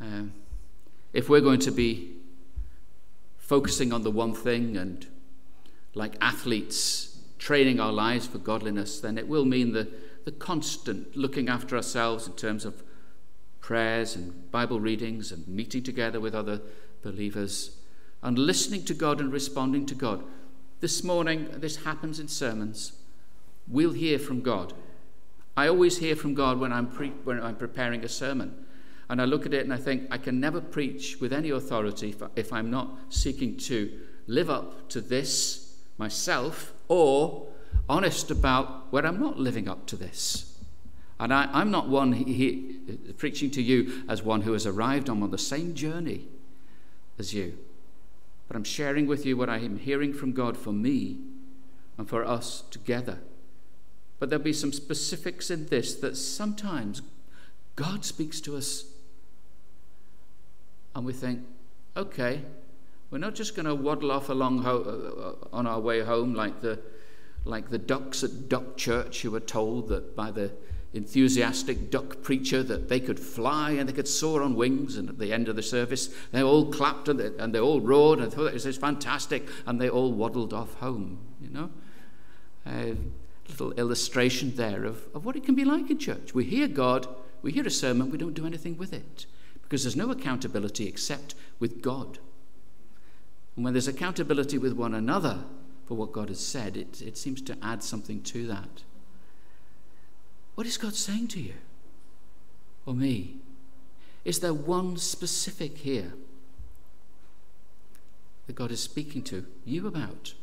uh, 0.00 0.22
if 1.12 1.28
we're 1.28 1.40
going 1.40 1.60
to 1.60 1.72
be 1.72 2.12
focusing 3.38 3.92
on 3.92 4.02
the 4.02 4.10
one 4.10 4.34
thing 4.34 4.76
and 4.76 5.06
like 5.94 6.14
athletes 6.20 7.18
training 7.38 7.80
our 7.80 7.92
lives 7.92 8.26
for 8.26 8.38
godliness, 8.38 9.00
then 9.00 9.18
it 9.18 9.26
will 9.26 9.44
mean 9.44 9.72
the, 9.72 9.88
the 10.24 10.32
constant 10.32 11.16
looking 11.16 11.48
after 11.48 11.76
ourselves 11.76 12.26
in 12.26 12.34
terms 12.34 12.64
of 12.64 12.82
prayers 13.60 14.14
and 14.14 14.50
Bible 14.52 14.78
readings 14.78 15.32
and 15.32 15.46
meeting 15.48 15.82
together 15.82 16.20
with 16.20 16.34
other 16.34 16.60
believers 17.02 17.78
and 18.22 18.38
listening 18.38 18.84
to 18.84 18.94
God 18.94 19.20
and 19.20 19.32
responding 19.32 19.86
to 19.86 19.94
God. 19.94 20.22
This 20.80 21.02
morning, 21.02 21.48
this 21.54 21.84
happens 21.84 22.20
in 22.20 22.28
sermons. 22.28 22.92
We'll 23.66 23.92
hear 23.92 24.18
from 24.18 24.40
God. 24.40 24.72
I 25.56 25.68
always 25.68 25.98
hear 25.98 26.14
from 26.14 26.34
God 26.34 26.60
when 26.60 26.72
I'm, 26.72 26.88
pre- 26.88 27.14
when 27.24 27.40
I'm 27.42 27.56
preparing 27.56 28.04
a 28.04 28.08
sermon. 28.08 28.66
And 29.08 29.22
I 29.22 29.24
look 29.24 29.46
at 29.46 29.54
it 29.54 29.64
and 29.64 29.72
I 29.72 29.76
think, 29.76 30.08
I 30.10 30.18
can 30.18 30.40
never 30.40 30.60
preach 30.60 31.20
with 31.20 31.32
any 31.32 31.50
authority 31.50 32.10
if, 32.10 32.22
if 32.34 32.52
I'm 32.52 32.70
not 32.70 32.90
seeking 33.08 33.56
to 33.58 33.90
live 34.26 34.50
up 34.50 34.88
to 34.90 35.00
this 35.00 35.76
myself 35.96 36.74
or 36.88 37.46
honest 37.88 38.30
about 38.30 38.92
where 38.92 39.06
I'm 39.06 39.20
not 39.20 39.38
living 39.38 39.68
up 39.68 39.86
to 39.86 39.96
this. 39.96 40.58
And 41.18 41.32
I, 41.32 41.60
am 41.62 41.70
not 41.70 41.88
one 41.88 42.12
he, 42.12 42.24
he, 42.24 43.12
preaching 43.16 43.50
to 43.52 43.62
you 43.62 44.02
as 44.08 44.22
one 44.22 44.42
who 44.42 44.52
has 44.52 44.66
arrived 44.66 45.08
on, 45.08 45.22
on 45.22 45.30
the 45.30 45.38
same 45.38 45.74
journey 45.74 46.26
as 47.18 47.32
you. 47.32 47.56
But 48.48 48.56
I'm 48.56 48.64
sharing 48.64 49.06
with 49.06 49.24
you 49.24 49.36
what 49.36 49.48
I 49.48 49.58
am 49.58 49.78
hearing 49.78 50.12
from 50.12 50.32
God 50.32 50.58
for 50.58 50.72
me 50.72 51.18
and 51.96 52.08
for 52.08 52.24
us 52.24 52.64
together. 52.70 53.18
But 54.18 54.30
there'll 54.30 54.44
be 54.44 54.52
some 54.52 54.72
specifics 54.72 55.50
in 55.50 55.66
this 55.66 55.94
that 55.96 56.16
sometimes 56.16 57.02
God 57.74 58.04
speaks 58.04 58.40
to 58.42 58.56
us 58.56 58.84
and 60.94 61.04
we 61.04 61.12
think, 61.12 61.40
okay, 61.96 62.40
we're 63.10 63.18
not 63.18 63.34
just 63.34 63.54
going 63.54 63.66
to 63.66 63.74
waddle 63.74 64.10
off 64.10 64.30
along 64.30 64.62
ho- 64.62 65.36
uh, 65.52 65.54
on 65.54 65.66
our 65.66 65.78
way 65.78 66.00
home 66.00 66.34
like 66.34 66.62
the, 66.62 66.78
like 67.44 67.68
the 67.68 67.78
ducks 67.78 68.24
at 68.24 68.48
Duck 68.48 68.76
Church 68.76 69.20
who 69.22 69.30
were 69.30 69.40
told 69.40 69.88
that 69.88 70.16
by 70.16 70.30
the 70.30 70.50
enthusiastic 70.94 71.90
duck 71.90 72.22
preacher 72.22 72.62
that 72.62 72.88
they 72.88 72.98
could 72.98 73.20
fly 73.20 73.72
and 73.72 73.86
they 73.86 73.92
could 73.92 74.08
soar 74.08 74.42
on 74.42 74.54
wings. 74.54 74.96
And 74.96 75.10
at 75.10 75.18
the 75.18 75.32
end 75.32 75.48
of 75.48 75.56
the 75.56 75.62
service, 75.62 76.08
they 76.32 76.42
all 76.42 76.72
clapped 76.72 77.08
and 77.08 77.20
they, 77.20 77.30
and 77.38 77.54
they 77.54 77.60
all 77.60 77.82
roared 77.82 78.18
and 78.18 78.32
thought 78.32 78.46
it 78.46 78.64
was 78.64 78.76
fantastic. 78.78 79.46
And 79.66 79.78
they 79.78 79.90
all 79.90 80.12
waddled 80.12 80.54
off 80.54 80.74
home, 80.74 81.18
you 81.40 81.50
know. 81.50 81.70
A 82.66 82.96
little 83.48 83.72
illustration 83.72 84.54
there 84.56 84.84
of, 84.84 85.04
of 85.14 85.24
what 85.24 85.36
it 85.36 85.44
can 85.44 85.54
be 85.54 85.64
like 85.64 85.90
in 85.90 85.98
church. 85.98 86.34
We 86.34 86.44
hear 86.44 86.68
God, 86.68 87.06
we 87.42 87.52
hear 87.52 87.66
a 87.66 87.70
sermon, 87.70 88.10
we 88.10 88.18
don't 88.18 88.34
do 88.34 88.46
anything 88.46 88.76
with 88.76 88.92
it 88.92 89.26
because 89.62 89.82
there's 89.82 89.96
no 89.96 90.10
accountability 90.10 90.86
except 90.86 91.34
with 91.58 91.82
God. 91.82 92.18
And 93.56 93.64
when 93.64 93.74
there's 93.74 93.88
accountability 93.88 94.58
with 94.58 94.74
one 94.74 94.94
another 94.94 95.40
for 95.86 95.94
what 95.94 96.12
God 96.12 96.28
has 96.28 96.40
said, 96.40 96.76
it, 96.76 97.00
it 97.00 97.16
seems 97.16 97.40
to 97.42 97.56
add 97.62 97.82
something 97.82 98.22
to 98.22 98.46
that. 98.46 98.82
What 100.54 100.66
is 100.66 100.78
God 100.78 100.94
saying 100.94 101.28
to 101.28 101.40
you 101.40 101.54
or 102.84 102.94
me? 102.94 103.36
Is 104.24 104.40
there 104.40 104.54
one 104.54 104.96
specific 104.96 105.78
here 105.78 106.12
that 108.46 108.54
God 108.54 108.70
is 108.70 108.80
speaking 108.80 109.22
to 109.24 109.46
you 109.64 109.86
about? 109.86 110.34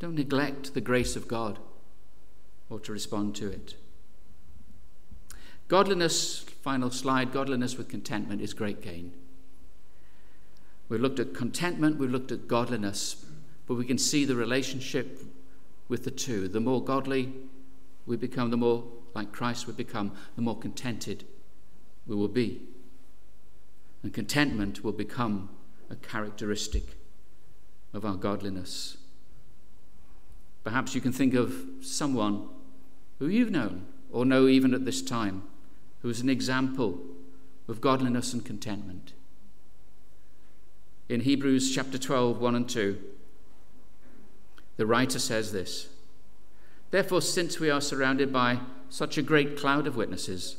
Don't 0.00 0.16
neglect 0.16 0.74
the 0.74 0.80
grace 0.80 1.14
of 1.14 1.28
God 1.28 1.58
or 2.68 2.80
to 2.80 2.92
respond 2.92 3.36
to 3.36 3.48
it. 3.48 3.74
Godliness, 5.68 6.40
final 6.62 6.90
slide, 6.90 7.32
godliness 7.32 7.76
with 7.76 7.88
contentment 7.88 8.40
is 8.40 8.54
great 8.54 8.80
gain. 8.80 9.12
We've 10.88 11.00
looked 11.00 11.20
at 11.20 11.34
contentment, 11.34 11.98
we've 11.98 12.10
looked 12.10 12.32
at 12.32 12.48
godliness, 12.48 13.24
but 13.68 13.74
we 13.74 13.84
can 13.84 13.98
see 13.98 14.24
the 14.24 14.34
relationship 14.34 15.22
with 15.88 16.02
the 16.04 16.10
two. 16.10 16.48
The 16.48 16.60
more 16.60 16.82
godly 16.82 17.32
we 18.06 18.16
become, 18.16 18.50
the 18.50 18.56
more 18.56 18.84
like 19.14 19.30
Christ 19.30 19.66
we 19.66 19.72
become, 19.74 20.12
the 20.34 20.42
more 20.42 20.58
contented 20.58 21.24
we 22.06 22.16
will 22.16 22.26
be. 22.26 22.62
And 24.02 24.14
contentment 24.14 24.82
will 24.82 24.92
become 24.92 25.50
a 25.90 25.94
characteristic 25.94 26.96
of 27.92 28.04
our 28.04 28.16
godliness. 28.16 28.96
Perhaps 30.64 30.94
you 30.94 31.00
can 31.00 31.12
think 31.12 31.34
of 31.34 31.54
someone 31.80 32.48
who 33.18 33.28
you've 33.28 33.50
known 33.50 33.86
or 34.10 34.24
know 34.24 34.46
even 34.46 34.74
at 34.74 34.84
this 34.84 35.02
time 35.02 35.42
who 36.02 36.08
is 36.08 36.20
an 36.20 36.28
example 36.28 36.98
of 37.68 37.80
godliness 37.80 38.32
and 38.32 38.44
contentment. 38.44 39.12
In 41.08 41.20
Hebrews 41.20 41.74
chapter 41.74 41.98
12, 41.98 42.40
1 42.40 42.54
and 42.54 42.68
2, 42.68 42.98
the 44.76 44.86
writer 44.86 45.18
says 45.18 45.52
this 45.52 45.88
Therefore, 46.90 47.22
since 47.22 47.60
we 47.60 47.70
are 47.70 47.80
surrounded 47.80 48.32
by 48.32 48.60
such 48.88 49.16
a 49.16 49.22
great 49.22 49.56
cloud 49.56 49.86
of 49.86 49.96
witnesses, 49.96 50.56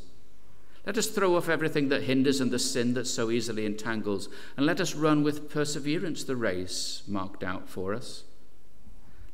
let 0.86 0.98
us 0.98 1.06
throw 1.06 1.36
off 1.36 1.48
everything 1.48 1.88
that 1.90 2.04
hinders 2.04 2.40
and 2.40 2.50
the 2.50 2.58
sin 2.58 2.94
that 2.94 3.06
so 3.06 3.30
easily 3.30 3.66
entangles, 3.66 4.28
and 4.56 4.66
let 4.66 4.80
us 4.80 4.94
run 4.94 5.22
with 5.22 5.50
perseverance 5.50 6.24
the 6.24 6.36
race 6.36 7.02
marked 7.06 7.44
out 7.44 7.68
for 7.68 7.94
us. 7.94 8.24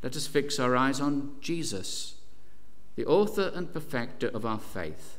Let 0.02 0.16
us 0.16 0.26
fix 0.26 0.58
our 0.58 0.76
eyes 0.76 1.00
on 1.00 1.32
Jesus, 1.40 2.14
the 2.96 3.06
author 3.06 3.50
and 3.54 3.72
perfecter 3.72 4.28
of 4.28 4.46
our 4.46 4.58
faith, 4.58 5.18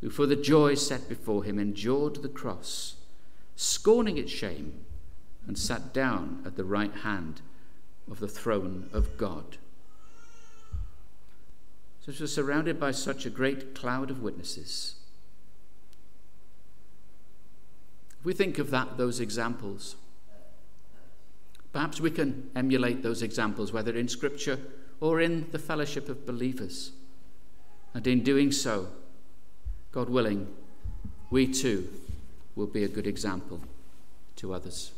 who 0.00 0.10
for 0.10 0.26
the 0.26 0.36
joy 0.36 0.74
set 0.74 1.08
before 1.08 1.44
him 1.44 1.58
endured 1.58 2.22
the 2.22 2.28
cross, 2.28 2.96
scorning 3.56 4.18
its 4.18 4.30
shame, 4.30 4.84
and 5.46 5.58
sat 5.58 5.94
down 5.94 6.42
at 6.44 6.56
the 6.56 6.64
right 6.64 6.92
hand 6.92 7.40
of 8.10 8.20
the 8.20 8.28
throne 8.28 8.90
of 8.92 9.16
God. 9.16 9.56
So 12.00 12.12
we're 12.20 12.26
surrounded 12.26 12.78
by 12.78 12.92
such 12.92 13.26
a 13.26 13.30
great 13.30 13.74
cloud 13.74 14.10
of 14.10 14.22
witnesses. 14.22 14.94
If 18.20 18.24
we 18.24 18.32
think 18.32 18.58
of 18.58 18.70
that, 18.70 18.96
those 18.96 19.18
examples, 19.18 19.96
perhaps 21.76 22.00
we 22.00 22.10
can 22.10 22.48
emulate 22.56 23.02
those 23.02 23.20
examples, 23.20 23.70
whether 23.70 23.94
in 23.94 24.08
Scripture 24.08 24.58
or 24.98 25.20
in 25.20 25.46
the 25.52 25.58
fellowship 25.58 26.08
of 26.08 26.24
believers. 26.24 26.92
And 27.92 28.06
in 28.06 28.22
doing 28.22 28.50
so, 28.50 28.88
God 29.92 30.08
willing, 30.08 30.48
we 31.28 31.46
too 31.46 31.86
will 32.54 32.66
be 32.66 32.82
a 32.82 32.88
good 32.88 33.06
example 33.06 33.60
to 34.36 34.54
others. 34.54 34.92